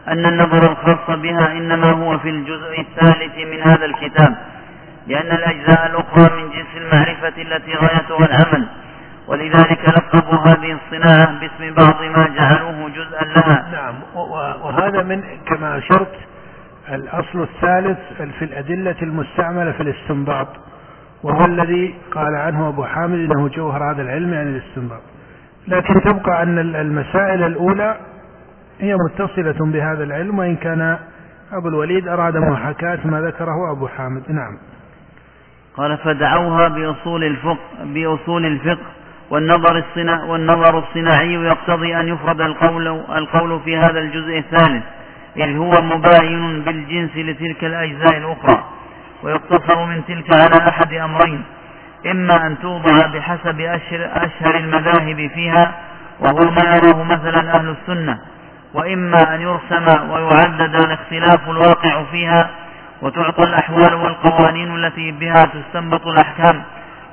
أن 0.07 0.25
النظر 0.25 0.71
الخاص 0.71 1.17
بها 1.17 1.51
إنما 1.51 1.91
هو 1.91 2.17
في 2.17 2.29
الجزء 2.29 2.79
الثالث 2.79 3.37
من 3.37 3.61
هذا 3.61 3.85
الكتاب 3.85 4.35
لأن 5.07 5.35
الأجزاء 5.35 5.85
الأخرى 5.85 6.41
من 6.41 6.49
جنس 6.49 6.67
المعرفة 6.77 7.41
التي 7.41 7.73
غايتها 7.73 8.25
العمل 8.25 8.67
ولذلك 9.27 9.79
لقبوا 9.89 10.39
هذه 10.39 10.77
الصناعة 10.83 11.39
باسم 11.39 11.73
بعض 11.73 12.03
ما 12.03 12.27
جعلوه 12.27 12.89
جزءا 12.89 13.23
لها. 13.23 13.69
نعم 13.71 13.93
وهذا 14.63 15.03
من 15.03 15.23
كما 15.47 15.77
أشرت 15.77 16.13
الأصل 16.89 17.41
الثالث 17.41 17.97
في 18.39 18.45
الأدلة 18.45 18.95
المستعملة 19.01 19.71
في 19.71 19.83
الاستنباط 19.83 20.47
وهو 21.23 21.45
الذي 21.45 21.95
قال 22.11 22.35
عنه 22.35 22.69
أبو 22.69 22.83
حامد 22.83 23.31
أنه 23.31 23.47
جوهر 23.47 23.91
هذا 23.91 24.01
العلم 24.01 24.33
يعني 24.33 24.49
الاستنباط. 24.49 25.01
لكن 25.67 26.01
تبقى 26.01 26.43
أن 26.43 26.59
المسائل 26.75 27.43
الأولى 27.43 27.97
هي 28.79 28.95
متصلة 28.95 29.71
بهذا 29.71 30.03
العلم 30.03 30.39
وإن 30.39 30.55
كان 30.55 30.97
أبو 31.53 31.67
الوليد 31.67 32.07
أراد 32.07 32.37
محاكاة 32.37 32.99
ما 33.05 33.21
ذكره 33.21 33.71
أبو 33.71 33.87
حامد. 33.87 34.23
نعم. 34.29 34.57
قال 35.77 35.97
فدعوها 35.97 36.67
بأصول 36.67 37.23
الفقه 37.23 37.83
بأصول 37.83 38.45
الفقه 38.45 38.85
والنظر 39.29 39.77
الصناع 39.77 40.23
والنظر 40.23 40.79
الصناعي 40.79 41.33
يقتضي 41.33 41.99
أن 41.99 42.07
يفرد 42.07 42.41
القول 42.41 42.87
القول 42.87 43.59
في 43.59 43.77
هذا 43.77 43.99
الجزء 43.99 44.37
الثالث 44.37 44.83
إذ 45.37 45.57
هو 45.57 45.81
مباين 45.81 46.61
بالجنس 46.61 47.11
لتلك 47.15 47.63
الأجزاء 47.63 48.17
الأخرى 48.17 48.63
ويقتصر 49.23 49.85
من 49.85 50.05
تلك 50.05 50.33
على 50.33 50.69
أحد 50.69 50.93
أمرين 50.93 51.43
إما 52.11 52.47
أن 52.47 52.59
توضع 52.61 53.07
بحسب 53.07 53.59
أشهر, 53.59 54.09
أشهر 54.13 54.57
المذاهب 54.57 55.31
فيها 55.35 55.75
وهو 56.19 56.51
ما 56.51 56.75
يراه 56.75 57.03
مثلا 57.03 57.55
أهل 57.55 57.69
السنة 57.69 58.19
وإما 58.75 59.35
أن 59.35 59.41
يرسم 59.41 60.09
ويعدد 60.11 60.75
الاختلاف 60.75 61.49
الواقع 61.49 62.03
فيها 62.03 62.49
وتعطى 63.01 63.43
الأحوال 63.43 63.93
والقوانين 63.93 64.75
التي 64.75 65.11
بها 65.11 65.45
تستنبط 65.45 66.07
الأحكام 66.07 66.63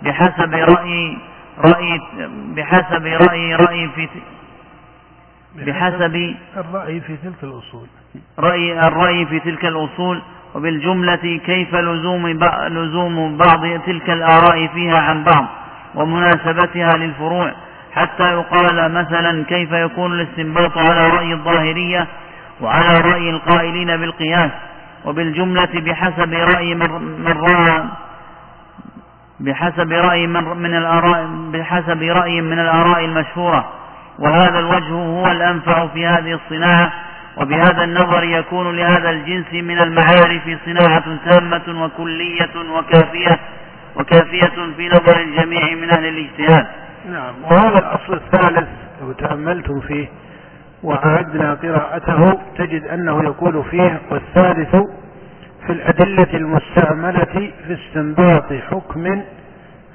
بحسب 0.02 0.54
رأي 0.54 1.18
رأي 1.58 2.00
بحسب 2.56 3.06
رأي 3.06 3.54
رأي 3.54 3.88
في 3.94 4.08
بحسب 5.56 6.34
الرأي 6.56 7.00
في 7.00 7.16
تلك 7.16 7.42
الأصول. 7.42 7.86
رأي 8.38 8.78
الرأي 8.88 9.26
في 9.26 9.40
تلك 9.40 9.64
الأصول 9.64 10.22
وبالجملة 10.54 11.40
كيف 11.46 11.74
لزوم 11.74 12.26
لزوم 12.68 13.36
بعض 13.36 13.80
تلك 13.86 14.10
الآراء 14.10 14.66
فيها 14.66 14.98
عن 14.98 15.24
بعض 15.24 15.46
ومناسبتها 15.94 16.96
للفروع 16.96 17.52
حتى 17.95 18.32
يقال 18.32 18.93
مثلا 18.93 19.45
كيف 19.45 19.72
يكون 19.72 20.12
الاستنباط 20.12 20.78
على 20.78 21.09
رأي 21.09 21.32
الظاهرية 21.32 22.07
وعلى 22.61 23.01
رأي 23.01 23.30
القائلين 23.30 23.97
بالقياس 23.97 24.51
وبالجملة 25.05 25.68
بحسب 25.74 26.32
رأي 26.32 26.74
من 26.74 27.34
رأى 27.36 27.84
بحسب 29.40 29.93
رأي 29.93 30.26
من 30.26 30.74
الآراء 30.76 31.26
بحسب 31.53 32.03
رأي 32.03 32.40
من 32.40 32.59
الآراء 32.59 33.05
المشهورة. 33.05 33.72
وهذا 34.18 34.59
الوجه 34.59 34.93
هو 34.93 35.26
الأنفع 35.26 35.86
في 35.86 36.07
هذه 36.07 36.32
الصناعة 36.45 36.93
وبهذا 37.36 37.84
النظر 37.84 38.24
يكون 38.24 38.76
لهذا 38.76 39.11
الجنس 39.11 39.53
من 39.53 39.80
المعارف 39.80 40.43
صناعة 40.64 41.05
تامة 41.24 41.84
وكلية 41.84 42.51
وكافية 42.76 43.38
وكافية 43.97 44.72
في 44.76 44.88
نظر 44.88 45.20
الجميع 45.20 45.74
من 45.74 45.90
أهل 45.90 46.07
الاجتهاد. 46.07 46.66
نعم 47.11 47.34
وهذا 47.44 47.78
الأصل 47.78 48.14
الثالث 48.14 48.68
لو 49.03 49.12
تأملتم 49.12 49.80
فيه 49.80 50.09
وعدنا 50.82 51.55
قراءته 51.55 52.38
تجد 52.59 52.84
أنه 52.84 53.22
يقول 53.24 53.64
فيه 53.64 54.00
والثالث 54.11 54.76
في 55.66 55.72
الأدلة 55.72 56.26
المستعملة 56.34 57.24
في 57.66 57.74
استنباط 57.74 58.53
حكم 58.70 59.22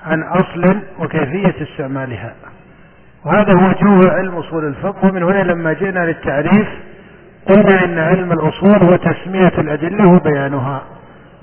عن 0.05 0.23
أصل 0.23 0.79
وكيفية 0.99 1.55
استعمالها. 1.61 2.33
وهذا 3.25 3.53
هو 3.53 3.71
جوه 3.81 4.11
علم 4.11 4.35
أصول 4.35 4.65
الفقه 4.65 5.09
ومن 5.09 5.23
هنا 5.23 5.43
لما 5.43 5.73
جئنا 5.73 5.99
للتعريف 5.99 6.67
قلنا 7.49 7.85
إن 7.85 7.99
علم 7.99 8.31
الأصول 8.31 8.83
هو 8.89 8.95
تسمية 8.95 9.47
الأدلة 9.57 10.07
وبيانها 10.07 10.81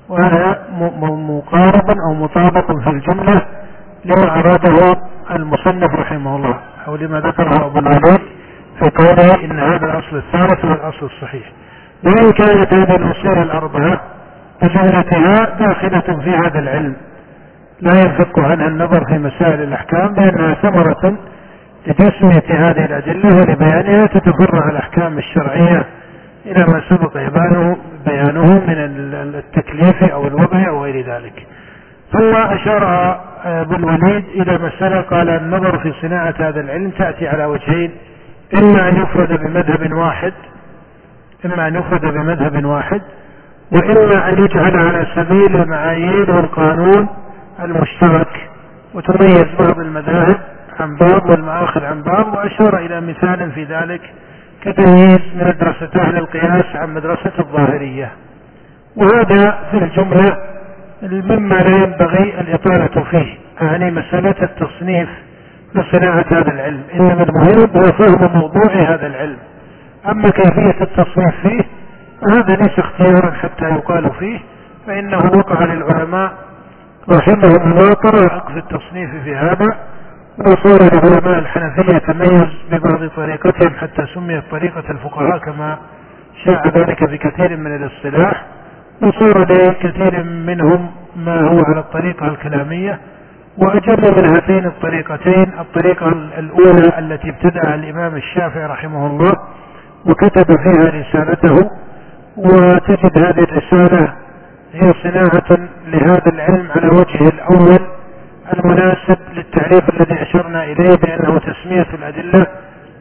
وهذا 0.09 0.67
مقارب 1.01 1.89
أو 2.09 2.13
مطابق 2.13 2.71
في 2.83 2.89
الجملة 2.89 3.41
لما 4.05 4.39
أراده 4.39 4.97
المصنف 5.31 5.95
رحمه 5.95 6.35
الله. 6.35 6.59
أو 6.87 6.95
لما 6.95 7.19
ذكره 7.19 7.65
أبو 7.65 7.79
الوليد 7.79 8.21
في 8.79 8.89
قوله 8.89 9.43
إن 9.45 9.59
هذا 9.59 9.85
الأصل 9.85 10.17
الثالث 10.17 10.65
هو 10.65 10.73
الأصل 10.73 11.05
الصحيح. 11.05 11.51
وإن 12.03 12.31
كانت 12.31 12.73
هذه 12.73 12.95
الأصول 12.95 13.37
الأربعة 13.37 14.01
بجملتها 14.61 15.55
داخلة 15.59 16.19
في 16.23 16.29
هذا 16.29 16.59
العلم. 16.59 16.95
لا 17.81 17.91
ينفك 17.99 18.39
عنها 18.39 18.67
النظر 18.67 19.05
في 19.05 19.17
مسائل 19.17 19.63
الأحكام 19.63 20.15
لأنها 20.15 20.53
ثمرة 20.53 21.17
لتسمية 21.87 22.69
هذه 22.69 22.85
الأدلة 22.85 23.35
ولبيانها 23.35 24.05
تتفرع 24.05 24.69
الأحكام 24.69 25.17
الشرعية 25.17 25.85
إلى 26.45 26.65
ما 26.65 26.81
سبق 26.89 27.13
بيانه 27.13 27.77
بيانه 28.05 28.53
من 28.67 28.77
التكليف 29.35 30.03
أو 30.03 30.27
الوضع 30.27 30.67
أو 30.67 30.83
غير 30.83 31.05
ذلك. 31.05 31.47
ثم 32.11 32.35
أشار 32.35 33.15
ابو 33.45 33.75
الوليد 33.75 34.25
إلى 34.25 34.57
مسألة 34.57 35.01
قال 35.01 35.29
النظر 35.29 35.79
في 35.79 35.93
صناعة 36.01 36.33
هذا 36.39 36.61
العلم 36.61 36.89
تأتي 36.89 37.27
على 37.27 37.45
وجهين 37.45 37.91
إما 38.57 38.89
أن 38.89 38.95
يفرد 39.01 39.39
بمذهب 39.39 39.93
واحد 39.93 40.33
إما 41.45 41.67
أن 41.67 41.75
يفرد 41.75 42.01
بمذهب 42.01 42.65
واحد 42.65 43.01
وإما 43.71 44.29
أن 44.29 44.43
يجعل 44.43 44.77
على 44.77 45.07
سبيل 45.15 45.55
المعايير 45.55 46.31
والقانون 46.31 47.07
المشترك. 47.63 48.49
وتميز 48.93 49.45
بعض 49.59 49.79
المذاهب 49.79 50.37
عن 50.79 50.97
بعض 50.97 51.29
والمآخذ 51.29 51.83
عن 51.83 52.01
بعض 52.01 52.33
وأشار 52.33 52.77
إلى 52.77 53.01
مثال 53.01 53.51
في 53.51 53.63
ذلك 53.63 54.01
كتمييز 54.61 55.19
مدرسة 55.35 55.89
أهل 55.95 56.17
القياس 56.17 56.75
عن 56.75 56.93
مدرسة 56.93 57.31
الظاهرية. 57.39 58.11
وهذا 58.95 59.59
في 59.71 59.77
الجملة 59.77 60.37
مما 61.01 61.55
لا 61.55 61.75
ينبغي 61.83 62.39
الإطالة 62.39 63.03
فيه 63.03 63.37
يعني 63.61 63.91
مسألة 63.91 64.35
التصنيف 64.41 65.09
لصناعة 65.75 66.25
هذا 66.31 66.51
العلم. 66.51 66.83
إنما 66.93 67.23
المهم 67.23 67.69
هو 67.75 67.83
فهم 67.83 68.39
موضوع 68.39 68.73
هذا 68.73 69.07
العلم. 69.07 69.37
أما 70.07 70.29
كيفية 70.29 70.81
التصنيف 70.81 71.35
فيه 71.43 71.61
هذا 72.29 72.55
ليس 72.55 72.79
اختيارا 72.79 73.31
حتى 73.31 73.65
يقال 73.65 74.11
فيه 74.19 74.39
فإنه 74.87 75.17
وقع 75.17 75.65
للعلماء 75.65 76.33
رحمهم 77.09 77.71
الله 77.71 77.93
طرائق 77.93 78.49
في 78.51 78.57
التصنيف 78.57 79.09
في 79.23 79.35
هذا 79.35 79.77
وصار 80.39 80.79
لعلماء 80.93 81.39
الحنفية 81.39 81.97
تميز 81.97 82.47
ببعض 82.71 83.09
طريقتهم 83.15 83.73
حتى 83.79 84.05
سميت 84.13 84.43
طريقة 84.51 84.83
الفقهاء 84.89 85.37
كما 85.37 85.77
شاع 86.45 86.63
ذلك 86.67 87.03
بكثير 87.03 87.57
من 87.57 87.75
الاصطلاح. 87.75 88.45
وصار 89.01 89.39
لكثير 89.39 90.23
منهم 90.23 90.91
ما 91.15 91.41
هو 91.41 91.59
على 91.67 91.79
الطريقة 91.79 92.27
الكلامية 92.27 92.99
وأجر 93.57 94.13
من 94.17 94.25
هاتين 94.25 94.65
الطريقتين 94.65 95.51
الطريقة 95.59 96.07
الأولى 96.37 96.99
التي 96.99 97.29
ابتدأها 97.29 97.75
الإمام 97.75 98.15
الشافعي 98.15 98.65
رحمه 98.65 99.07
الله 99.07 99.33
وكتب 100.05 100.55
فيها 100.57 100.89
رسالته 100.89 101.69
وتجد 102.37 103.17
هذه 103.17 103.43
الرسالة 103.43 104.13
هي 104.73 104.93
صناعة 105.03 105.67
لهذا 105.87 106.31
العلم 106.33 106.67
على 106.75 106.87
وجهه 106.87 107.29
الأول 107.29 107.79
المناسب 108.53 109.17
للتعريف 109.33 109.89
الذي 109.89 110.21
أشرنا 110.21 110.63
إليه 110.63 110.95
بأنه 110.95 111.39
تسمية 111.39 111.87
الأدلة 111.93 112.47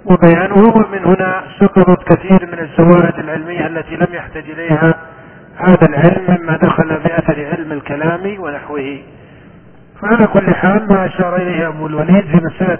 وبيانه 0.04 0.72
ومن 0.76 1.04
هنا 1.04 1.42
سقطت 1.60 2.12
كثير 2.12 2.48
من 2.52 2.58
الزوائد 2.58 3.18
العلمية 3.18 3.66
التي 3.66 3.96
لم 3.96 4.06
يحتج 4.12 4.50
إليها 4.50 4.94
هذا 5.56 5.86
العلم 5.88 6.38
مما 6.40 6.56
دخل 6.56 6.88
بأثر 6.88 7.46
علم 7.46 7.72
الكلام 7.72 8.36
ونحوه. 8.40 8.98
فعلى 10.02 10.26
كل 10.26 10.54
حال 10.54 10.88
ما 10.88 11.06
أشار 11.06 11.36
إليه 11.36 11.68
أبو 11.68 11.86
الوليد 11.86 12.24
في 12.24 12.36
مسألة 12.36 12.78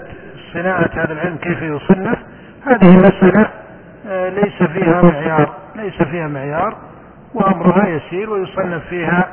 صناعة 0.53 0.89
هذا 0.93 1.13
العلم 1.13 1.37
كيف 1.37 1.61
يصنف 1.61 2.17
هذه 2.65 2.97
مسألة 2.97 3.47
آه، 4.07 4.29
ليس 4.29 4.63
فيها 4.63 5.01
معيار 5.01 5.53
ليس 5.75 6.03
فيها 6.03 6.27
معيار 6.27 6.75
وأمرها 7.33 7.87
يسير 7.87 8.29
ويصنف 8.29 8.83
فيها 8.89 9.27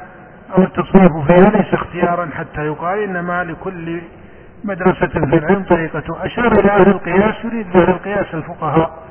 أو 0.57 0.62
التصنيف 0.62 1.12
فيها 1.26 1.51
ليس 1.51 1.74
اختيارا 1.74 2.28
حتى 2.34 2.66
يقال 2.66 2.99
إنما 2.99 3.45
لكل 3.45 4.01
مدرسة 4.64 5.07
في 5.07 5.36
العلم 5.36 5.62
طريقته 5.62 6.24
أشار 6.24 6.53
إلى 6.53 6.70
أهل 6.70 6.88
القياس 6.88 7.34
يريد 7.45 7.72
بأهل 7.72 7.90
القياس 7.90 8.26
الفقهاء 8.34 9.03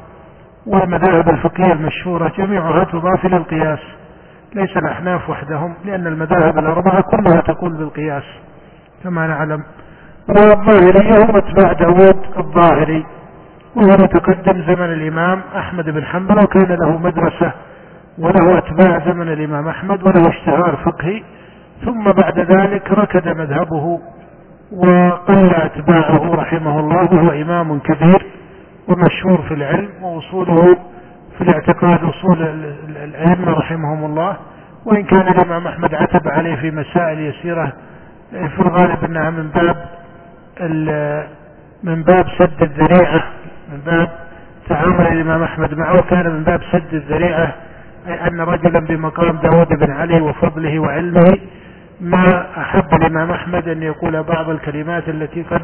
والمذاهب 0.65 1.29
الفقهية 1.29 1.73
المشهورة 1.73 2.31
جميعها 2.37 2.83
تضاف 2.83 3.25
إلى 3.25 3.37
القياس. 3.37 3.79
ليس 4.55 4.77
الأحناف 4.77 5.29
وحدهم 5.29 5.73
لأن 5.85 6.07
المذاهب 6.07 6.59
الأربعة 6.59 7.01
كلها 7.01 7.41
تقول 7.41 7.77
بالقياس 7.77 8.23
كما 9.03 9.27
نعلم. 9.27 9.63
والظاهرية 10.29 11.25
هم 11.25 11.37
اتباع 11.37 11.73
داود 11.73 12.17
الظاهري 12.37 13.05
وهو 13.75 13.87
متقدم 13.87 14.61
زمن 14.61 14.93
الإمام 14.93 15.41
أحمد 15.57 15.89
بن 15.89 16.05
حنبل 16.05 16.43
وكان 16.43 16.77
له 16.77 16.97
مدرسة 16.97 17.51
وله 18.19 18.57
أتباع 18.57 18.99
زمن 19.05 19.27
الإمام 19.33 19.67
أحمد 19.67 20.03
وله 20.07 20.29
اشتهار 20.29 20.75
فقهي. 20.85 21.23
ثم 21.85 22.03
بعد 22.03 22.39
ذلك 22.39 22.91
ركد 22.91 23.27
مذهبه 23.27 23.99
وقل 24.71 25.55
أتباعه 25.55 26.35
رحمه 26.35 26.79
الله 26.79 27.13
وهو 27.13 27.29
إمام 27.41 27.79
كبير 27.79 28.25
ومشهور 28.87 29.41
في 29.47 29.53
العلم 29.53 29.89
ووصوله 30.03 30.77
في 31.41 31.49
الاعتقاد 31.49 32.03
أصول 32.03 32.41
الأئمة 33.03 33.51
رحمهم 33.51 34.05
الله 34.05 34.37
وإن 34.85 35.03
كان 35.03 35.27
الإمام 35.27 35.67
أحمد 35.67 35.93
عتب 35.95 36.27
عليه 36.27 36.55
في 36.55 36.71
مسائل 36.71 37.19
يسيرة 37.19 37.73
في 38.31 38.59
الغالب 38.59 39.03
أنها 39.03 39.29
من 39.29 39.47
باب 39.49 39.75
من 41.83 42.03
باب 42.03 42.25
سد 42.39 42.61
الذريعة 42.63 43.23
من 43.71 43.79
باب 43.85 44.09
تعامل 44.69 45.07
الإمام 45.07 45.43
أحمد 45.43 45.73
معه 45.73 46.01
كان 46.01 46.29
من 46.33 46.43
باب 46.43 46.61
سد 46.71 46.93
الذريعة 46.93 47.53
أي 48.07 48.27
أن 48.27 48.41
رجلا 48.41 48.79
بمقام 48.79 49.37
داود 49.37 49.67
بن 49.67 49.91
علي 49.91 50.21
وفضله 50.21 50.79
وعلمه 50.79 51.37
ما 52.01 52.45
أحب 52.57 52.93
الإمام 52.93 53.31
أحمد 53.31 53.67
أن 53.67 53.83
يقول 53.83 54.23
بعض 54.23 54.49
الكلمات 54.49 55.09
التي 55.09 55.43
قد 55.43 55.61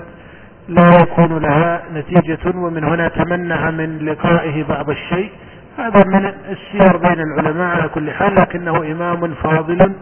لا 0.70 1.00
يكون 1.02 1.38
لها 1.42 1.82
نتيجة 1.94 2.58
ومن 2.58 2.84
هنا 2.84 3.08
تمنع 3.08 3.72
من 3.72 3.98
لقائه 4.06 4.64
بعض 4.64 4.90
الشيء. 4.90 5.30
هذا 5.78 6.04
من 6.06 6.26
السير 6.26 6.98
بين 6.98 7.20
العلماء 7.20 7.78
على 7.78 7.90
كل 7.90 8.12
حال 8.12 8.36
لكنه 8.36 8.78
إمام 8.92 9.34
فاضل 9.34 9.94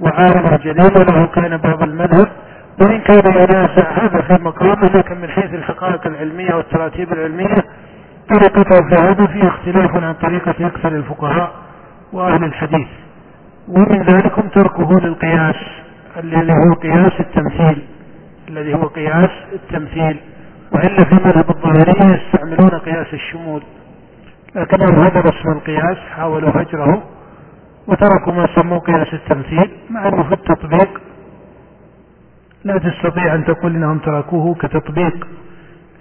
وعالم 0.00 0.56
جليل 0.64 0.98
وله 0.98 1.26
كان 1.26 1.56
باب 1.56 1.82
المذهب. 1.82 2.28
وإن 2.80 3.00
كان 3.00 3.32
ينازع 3.32 3.90
هذا 3.90 4.20
في 4.22 4.42
مقامه 4.42 4.90
لكن 4.94 5.20
من 5.20 5.28
حيث 5.28 5.54
الحقائق 5.54 6.06
العلمية 6.06 6.54
والتراتيب 6.54 7.12
العلمية 7.12 7.64
طريقته 8.28 8.88
في 8.88 8.94
هذا 8.94 9.26
فيه 9.26 9.48
اختلاف 9.48 9.96
عن 9.96 10.14
طريقة 10.14 10.66
أكثر 10.66 10.88
الفقهاء 10.88 11.52
وأهل 12.12 12.44
الحديث. 12.44 12.88
ومن 13.68 14.02
ذلكم 14.02 14.42
تركه 14.48 15.00
للقياس 15.00 15.56
الذي 16.16 16.52
هو 16.52 16.74
قياس 16.74 17.12
التمثيل 17.20 17.82
الذي 18.48 18.74
هو 18.74 18.82
قياس 18.82 19.30
التمثيل. 19.52 20.16
وإلا 20.72 21.04
في 21.04 21.14
مذهب 21.14 21.50
الظاهرية 21.50 22.18
يستعملون 22.18 22.70
قياس 22.70 23.14
الشمول. 23.14 23.62
لكنهم 24.54 25.02
هذا 25.02 25.20
اسم 25.20 25.52
القياس 25.52 25.96
حاولوا 26.16 26.50
هجره 26.50 27.02
وتركوا 27.86 28.32
ما 28.32 28.48
سموه 28.54 28.78
قياس 28.78 29.14
التمثيل 29.14 29.70
مع 29.90 30.08
إنه 30.08 30.22
في 30.22 30.32
التطبيق. 30.32 31.00
لا 32.64 32.78
تستطيع 32.78 33.34
أن 33.34 33.44
تقول 33.44 33.74
إنهم 33.74 33.98
تركوه 33.98 34.54
كتطبيق 34.54 35.26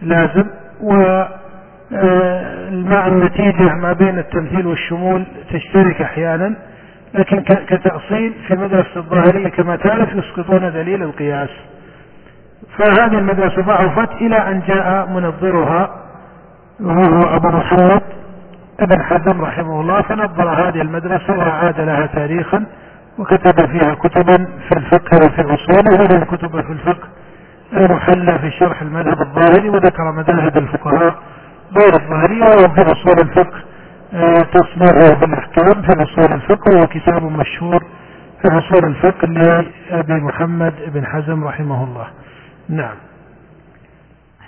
لازم 0.02 0.46
و 0.82 1.24
آه، 1.94 2.70
مع 2.70 3.08
النتيجة 3.08 3.76
ما 3.76 3.94
بين 3.94 4.20
التمثيل 4.20 4.68
والشمول 4.68 5.26
تشترك 5.54 6.02
أحيانا 6.02 6.56
لكن 7.14 7.42
كتأصيل 7.42 8.34
في 8.48 8.56
مدرسة 8.56 8.96
الظاهرية 8.96 9.48
كما 9.48 9.76
تعرف 9.76 10.10
يسقطون 10.16 10.72
دليل 10.72 11.04
القياس. 11.04 11.50
فهذه 12.78 13.18
المدرسة 13.18 13.62
ضعفت 13.62 14.12
إلى 14.12 14.36
أن 14.36 14.62
جاء 14.68 15.10
منظرها 15.10 15.96
وهو 16.80 17.36
أبو 17.36 17.48
محمد 17.48 18.02
ابن 18.82 19.04
حزم 19.04 19.42
رحمه 19.42 19.82
الله 19.82 20.02
فنظر 20.02 20.50
هذه 20.50 20.82
المدرسة 20.82 21.38
وأعاد 21.38 21.80
لها 21.80 22.06
تاريخا 22.06 22.66
وكتب 23.20 23.66
فيها 23.72 23.94
كتبا 23.96 24.46
في 24.70 24.78
الفقه 24.78 25.18
وفي 25.26 25.42
الأصول 25.42 25.94
وهذه 25.94 26.18
الكتب 26.22 26.62
في 26.62 26.72
الفقه. 26.72 27.08
المحلى 27.74 28.40
في 28.40 28.52
شرح 28.52 28.82
المذهب 28.82 29.22
الظاهري 29.22 29.70
وذكر 29.70 30.12
مذاهب 30.12 30.58
الفقهاء 30.58 31.16
غير 31.78 31.94
الظاهرية 31.94 32.66
وفي 32.66 32.82
أصول 32.82 33.20
الفقه 33.20 33.60
آه، 34.14 34.38
تصنيعه 34.54 35.20
بالإحكام 35.20 35.82
في 35.82 36.04
أصول 36.04 36.34
الفقه 36.34 36.76
وهو 36.76 36.88
كتاب 36.88 37.24
مشهور 37.24 37.84
في 38.42 38.48
أصول 38.48 38.90
الفقه 38.90 39.28
لأبي 39.28 40.14
محمد 40.14 40.74
بن 40.94 41.06
حزم 41.06 41.44
رحمه 41.44 41.84
الله. 41.84 42.08
نعم. 42.70 42.96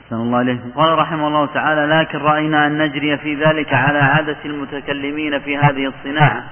أحسن 0.03 0.15
الله 0.15 0.41
إليكم. 0.41 0.71
قال 0.75 0.99
رحمه 0.99 1.27
الله 1.27 1.45
تعالى 1.45 1.85
لكن 1.85 2.17
رأينا 2.17 2.67
أن 2.67 2.77
نجري 2.77 3.17
في 3.17 3.35
ذلك 3.35 3.73
على 3.73 3.99
عادة 3.99 4.37
المتكلمين 4.45 5.39
في 5.39 5.57
هذه 5.57 5.87
الصناعة 5.87 6.43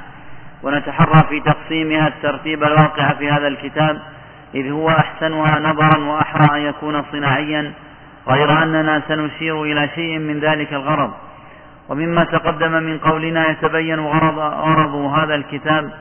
ونتحرى 0.63 1.23
في 1.29 1.39
تقسيمها 1.39 2.07
الترتيب 2.07 2.63
الواقع 2.63 3.13
في 3.13 3.31
هذا 3.31 3.47
الكتاب 3.47 4.01
إذ 4.55 4.71
هو 4.71 4.89
أحسنها 4.89 5.59
نظرا 5.59 5.97
وأحرى 5.97 6.57
أن 6.57 6.65
يكون 6.65 7.03
صناعيا 7.11 7.71
غير 8.27 8.63
أننا 8.63 9.01
سنشير 9.07 9.63
إلى 9.63 9.89
شيء 9.95 10.19
من 10.19 10.39
ذلك 10.39 10.73
الغرض. 10.73 11.11
ومما 11.89 12.23
تقدم 12.23 12.71
من 12.71 12.97
قولنا 12.97 13.49
يتبين 13.49 13.99
غرض, 13.99 14.39
غرض 14.39 14.95
هذا 14.95 15.35
الكتاب 15.35 15.91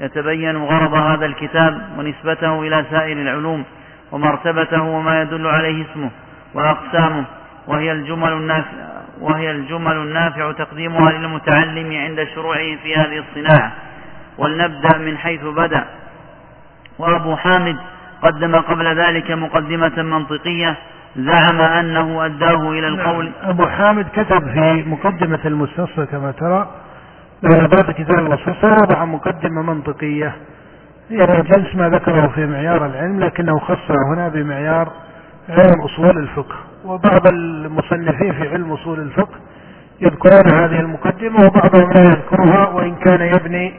يتبين 0.00 0.56
غرض 0.56 0.94
هذا 0.94 1.26
الكتاب 1.26 1.80
ونسبته 1.98 2.62
إلى 2.62 2.84
سائر 2.90 3.16
العلوم 3.16 3.64
ومرتبته 4.12 4.82
وما 4.82 5.22
يدل 5.22 5.46
عليه 5.46 5.84
اسمه. 5.90 6.10
وأقسامه 6.54 7.24
وهي 7.66 7.92
الجمل 7.92 8.32
النافع 8.32 8.68
وهي 9.20 9.50
الجمل 9.50 9.92
النافع 9.92 10.52
تقديمها 10.52 11.12
للمتعلم 11.12 11.92
عند 11.92 12.28
شروعه 12.34 12.76
في 12.82 12.96
هذه 12.96 13.24
الصناعة 13.28 13.72
ولنبدأ 14.38 14.98
من 14.98 15.18
حيث 15.18 15.44
بدأ 15.44 15.84
وأبو 16.98 17.36
حامد 17.36 17.76
قدم 18.22 18.56
قبل 18.56 18.86
ذلك 19.00 19.30
مقدمة 19.30 20.02
منطقية 20.02 20.76
زعم 21.16 21.60
أنه 21.60 22.26
أداه 22.26 22.70
إلى 22.70 22.88
القول 22.88 23.24
نعم. 23.24 23.50
أبو 23.50 23.66
حامد 23.66 24.06
كتب 24.12 24.52
في 24.52 24.84
مقدمة 24.86 25.40
المستصفى 25.44 26.06
كما 26.06 26.30
ترى 26.30 26.68
بعد 27.42 27.90
كتاب 27.90 28.18
المستصفى 28.18 28.66
وضع 28.66 29.04
مقدمة 29.04 29.62
منطقية 29.62 30.36
هي 31.10 31.16
من 31.16 31.42
جنس 31.42 31.74
ما 31.74 31.88
ذكره 31.88 32.32
في 32.34 32.46
معيار 32.46 32.86
العلم 32.86 33.20
لكنه 33.20 33.58
خصه 33.58 33.94
هنا 34.14 34.28
بمعيار 34.28 34.92
علم 35.48 35.80
أصول 35.80 36.18
الفقه. 36.18 36.56
وبعض 36.84 37.26
المصنفين 37.32 38.32
في 38.32 38.48
علم 38.48 38.72
أصول 38.72 39.00
الفقه 39.00 39.34
يذكرون 40.00 40.54
هذه 40.54 40.80
المقدمة 40.80 41.46
وبعضهم 41.46 41.92
لا 41.92 42.00
يذكرها 42.02 42.68
وإن 42.68 42.94
كان 42.94 43.20
يبني 43.20 43.74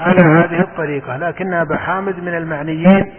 على 0.00 0.20
هذه 0.20 0.60
الطريقة. 0.60 1.16
لكن 1.16 1.54
أبا 1.54 1.76
حامد 1.76 2.22
من 2.22 2.34
المعنيين 2.34 3.12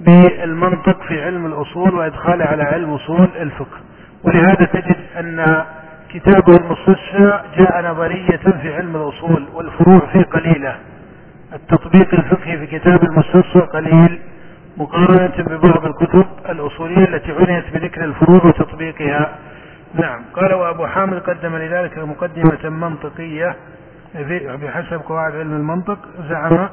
بالمنطق 0.00 1.02
في 1.08 1.22
علم 1.24 1.46
الأصول 1.46 1.94
وإدخاله 1.94 2.44
على 2.44 2.62
علم 2.62 2.90
أصول 2.90 3.28
الفقه. 3.40 3.78
ولهذا 4.24 4.64
تجد 4.64 4.96
أن 5.18 5.64
كتابه 6.08 6.56
المستصفى 6.56 7.40
جاء 7.58 7.90
نظرية 7.92 8.40
في 8.62 8.74
علم 8.74 8.96
الأصول 8.96 9.48
والفروع 9.54 10.00
فيه 10.12 10.22
قليلة. 10.22 10.76
التطبيق 11.54 12.14
الفقهي 12.14 12.58
في 12.58 12.78
كتاب 12.78 13.02
المستصفى 13.04 13.60
قليل. 13.60 14.18
مقارنة 14.78 15.34
ببعض 15.38 15.86
الكتب 15.86 16.26
الأصولية 16.48 17.04
التي 17.04 17.32
عنيت 17.32 17.64
بذكر 17.74 18.04
الفروع 18.04 18.46
وتطبيقها. 18.46 19.38
نعم. 19.94 20.24
قال 20.36 20.54
وأبو 20.54 20.86
حامد 20.86 21.18
قدم 21.18 21.56
لذلك 21.56 21.98
مقدمة 21.98 22.68
منطقية. 22.70 23.56
بحسب 24.62 25.00
قواعد 25.08 25.36
علم 25.36 25.52
المنطق. 25.52 25.98
زعم 26.28 26.68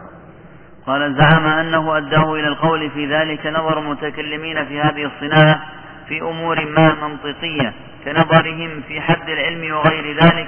قال 0.88 1.16
زعم 1.22 1.48
أنه 1.48 1.98
أداه 1.98 2.34
إلى 2.34 2.48
القول 2.48 2.90
في 2.90 3.16
ذلك 3.16 3.48
نظر 3.48 3.80
المتكلمين 3.80 4.66
في 4.66 4.82
هذه 4.82 5.06
الصناعة 5.06 5.60
في 6.08 6.22
أمور 6.22 6.66
ما 6.66 6.96
منطقية 7.08 7.74
كنظرهم 8.06 8.82
في 8.88 9.02
حد 9.02 9.30
العلم 9.30 9.76
وغير 9.76 10.18
ذلك. 10.24 10.48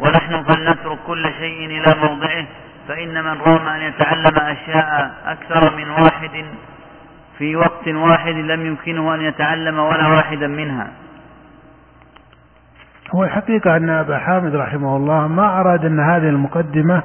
ونحن 0.00 0.42
فلنترك 0.42 0.98
كل 1.06 1.30
شيء 1.38 1.66
إلى 1.66 1.94
موضعه 2.02 2.44
فإن 2.88 3.24
من 3.24 3.40
رام 3.40 3.66
أن 3.68 3.80
يتعلم 3.80 4.36
أشياء 4.36 5.14
أكثر 5.26 5.76
من 5.76 5.90
واحد 5.90 6.44
في 7.38 7.56
وقت 7.56 7.88
واحد 7.88 8.34
لم 8.34 8.66
يمكنه 8.66 9.14
أن 9.14 9.20
يتعلم 9.20 9.78
ولا 9.78 10.08
واحدا 10.08 10.46
منها. 10.46 10.88
هو 13.14 13.24
الحقيقة 13.24 13.76
أن 13.76 13.90
أبا 13.90 14.18
حامد 14.18 14.54
رحمه 14.54 14.96
الله 14.96 15.26
ما 15.28 15.60
أراد 15.60 15.84
أن 15.84 16.00
هذه 16.00 16.28
المقدمة 16.28 17.02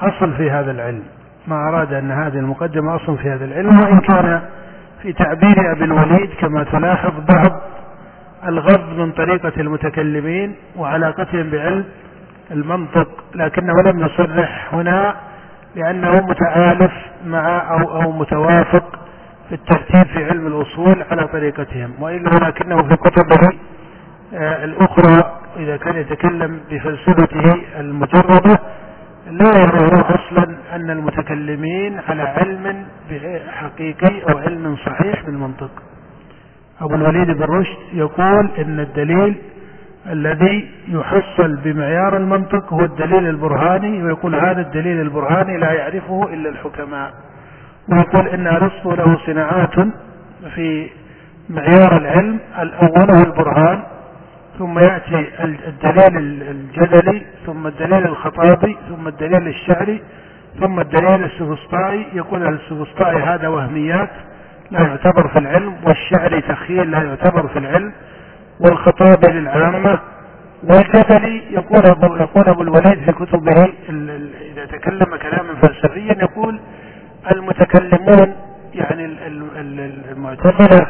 أصل 0.00 0.32
في 0.36 0.50
هذا 0.50 0.70
العلم. 0.70 1.02
ما 1.46 1.68
أراد 1.68 1.92
أن 1.92 2.10
هذه 2.10 2.38
المقدمة 2.38 2.96
أصل 2.96 3.18
في 3.18 3.30
هذا 3.30 3.44
العلم 3.44 3.80
وإن 3.80 4.00
كان 4.00 4.42
في 5.02 5.12
تعبير 5.12 5.72
أبي 5.72 5.84
الوليد 5.84 6.30
كما 6.40 6.64
تلاحظ 6.64 7.12
بعض 7.28 7.60
الغض 8.48 8.98
من 8.98 9.12
طريقة 9.12 9.52
المتكلمين 9.60 10.54
وعلاقتهم 10.76 11.50
بعلم 11.50 11.84
المنطق 12.50 13.08
لكنه 13.34 13.72
لم 13.84 14.00
يصرح 14.00 14.74
هنا 14.74 15.14
لأنه 15.76 16.26
متآلف 16.26 16.92
مع 17.26 17.70
أو 17.70 18.02
أو 18.02 18.12
متوافق 18.12 18.98
الترتيب 19.52 20.06
في 20.06 20.24
علم 20.24 20.46
الأصول 20.46 21.02
على 21.10 21.28
طريقتهم 21.28 21.90
وإلا 22.00 22.30
ولكنه 22.34 22.82
في 22.88 22.96
كتبه 22.96 23.48
آه، 24.34 24.64
الأخرى 24.64 25.38
إذا 25.56 25.76
كان 25.76 25.96
يتكلم 25.96 26.60
بفلسفته 26.70 27.54
المجردة 27.80 28.58
لا 29.30 29.58
يرى 29.58 30.00
أصلا 30.00 30.56
أن 30.72 30.90
المتكلمين 30.90 32.00
على 32.08 32.22
علم 32.22 32.86
حقيقي 33.48 34.22
أو 34.32 34.38
علم 34.38 34.76
صحيح 34.76 35.22
بالمنطق 35.26 35.70
أبو 36.80 36.94
الوليد 36.94 37.30
بن 37.30 37.42
رشد 37.44 37.76
يقول 37.92 38.50
إن 38.58 38.80
الدليل 38.80 39.34
الذي 40.10 40.70
يحصل 40.88 41.56
بمعيار 41.56 42.16
المنطق 42.16 42.72
هو 42.72 42.80
الدليل 42.80 43.28
البرهاني 43.28 44.02
ويقول 44.02 44.34
هذا 44.34 44.60
الدليل 44.60 45.00
البرهاني 45.00 45.58
لا 45.58 45.72
يعرفه 45.72 46.24
إلا 46.34 46.48
الحكماء. 46.48 47.12
ويقول 47.88 48.28
إن 48.28 48.46
أرسطو 48.46 48.94
له 48.94 49.18
صناعات 49.26 49.74
في 50.54 50.90
معيار 51.50 51.96
العلم 51.96 52.38
الأول 52.58 53.10
هو 53.10 53.22
البرهان 53.22 53.82
ثم 54.58 54.78
يأتي 54.78 55.28
الدليل 55.44 56.42
الجدلي 56.50 57.22
ثم 57.46 57.66
الدليل 57.66 58.06
الخطابي 58.06 58.76
ثم 58.88 59.08
الدليل 59.08 59.48
الشعري 59.48 60.02
ثم 60.60 60.80
الدليل 60.80 61.24
السفسطائي 61.24 62.06
يقول 62.12 62.54
السفسطائي 62.54 63.22
هذا 63.22 63.48
وهميات 63.48 64.10
لا 64.70 64.80
يعتبر 64.80 65.28
في 65.28 65.38
العلم 65.38 65.74
والشعري 65.84 66.40
تخيل 66.40 66.90
لا 66.90 67.02
يعتبر 67.02 67.48
في 67.48 67.58
العلم 67.58 67.92
والخطابي 68.60 69.32
للعامة 69.32 69.98
والجدلي 70.62 71.42
يقول 71.50 71.86
أبو, 71.86 72.16
يقول 72.16 72.44
أبو 72.48 72.62
الوليد 72.62 72.98
في 73.04 73.12
كتبه 73.12 73.72
إذا 74.52 74.66
تكلم 74.66 75.16
كلاما 75.16 75.54
فلسفيا 75.62 76.16
يقول 76.22 76.60
المتكلمون 77.30 78.34
يعني 78.74 79.04
المعتزلة 80.12 80.86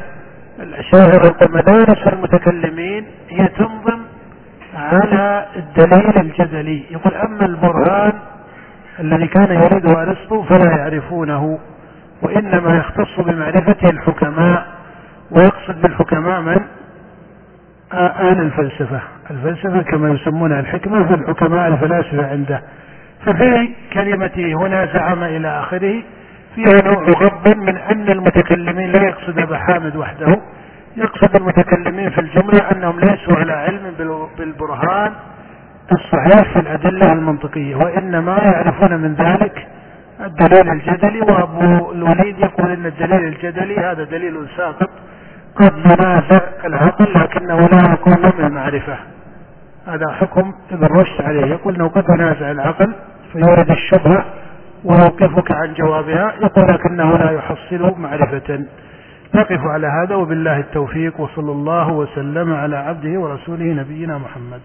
الأشاعرة 0.61 1.35
ومدارس 1.43 2.07
المتكلمين 2.13 3.05
هي 3.29 3.49
تنظم 3.49 4.01
على 4.75 5.47
الدليل 5.57 6.19
الجدلي 6.21 6.85
يقول 6.91 7.15
أما 7.15 7.45
البرهان 7.47 8.13
الذي 9.01 9.27
كان 9.27 9.63
يريده 9.63 10.03
أرسطو 10.03 10.43
فلا 10.43 10.71
يعرفونه 10.71 11.59
وإنما 12.23 12.77
يختص 12.77 13.21
بمعرفته 13.21 13.91
الحكماء. 13.91 14.67
ويقصد 15.31 15.83
بالحكماء 15.83 16.41
من؟ 16.41 16.61
آل 17.95 18.41
الفلسفة. 18.41 19.01
الفلسفة 19.31 19.83
كما 19.83 20.09
يسمونها 20.11 20.61
الحكمة 20.61 21.07
في 21.07 21.15
الحكماء 21.15 21.69
الفلاسفة 21.69 22.31
عنده. 22.31 22.63
ففي 23.27 23.69
كلمته 23.93 24.55
هنا 24.55 24.87
زعم 24.95 25.23
إلى 25.23 25.49
آخره 25.61 26.03
فيها 26.55 26.83
نوع 26.85 27.05
غض 27.05 27.57
من 27.57 27.77
أن 27.77 28.09
المتكلمين 28.09 28.93
لا 28.93 29.03
يقصد 29.03 29.39
أبا 29.39 29.59
حامد 29.59 29.97
وحده. 29.97 30.41
يقصد 30.97 31.37
المتكلمين 31.37 32.11
في 32.11 32.21
الجملة 32.21 32.59
أنهم 32.73 33.01
ليسوا 33.01 33.37
على 33.37 33.53
علم 33.53 33.95
بالبرهان 34.39 35.13
الصحيح 35.93 36.53
في 36.53 36.59
الأدلة 36.61 37.13
المنطقية 37.13 37.77
وإنما 37.77 38.39
يعرفون 38.39 39.01
من 39.01 39.15
ذلك 39.15 39.67
الدليل 40.21 40.69
الجدلي. 40.71 41.21
وأبو 41.21 41.93
الوليد 41.93 42.39
يقول 42.39 42.71
أن 42.71 42.87
الدليل 42.87 43.25
الجدلي 43.27 43.77
هذا 43.79 44.05
دليل 44.05 44.47
ساقط 44.57 44.91
قد 45.57 45.73
ينازع 45.79 46.41
العقل 46.65 47.07
لكنه 47.15 47.57
لا 47.57 47.93
يكون 47.93 48.33
من 48.39 48.45
المعرفة. 48.45 48.97
هذا 49.87 50.13
حكم 50.13 50.53
ابن 50.73 50.87
رشد 50.87 51.23
عليه. 51.23 51.47
يقول 51.47 51.75
إنه 51.75 51.89
قد 51.89 52.05
ينازع 52.19 52.51
العقل 52.51 52.95
فيورد 53.33 53.71
الشبهة 53.71 54.25
ويوقفك 54.85 55.53
عن 55.53 55.75
جوابها 55.75 56.35
يقول 56.41 56.65
لكنه 56.69 57.17
لا 57.17 57.31
يحصل 57.31 57.95
معرفة. 57.99 58.65
نقف 59.35 59.61
على 59.61 59.87
هذا 59.87 60.15
وبالله 60.15 60.59
التوفيق 60.59 61.21
وصلى 61.21 61.53
الله 61.53 61.93
وسلم 61.93 62.53
على 62.55 62.77
عبده 62.77 63.21
ورسوله 63.21 63.65
نبينا 63.65 64.19
محمد. 64.19 64.61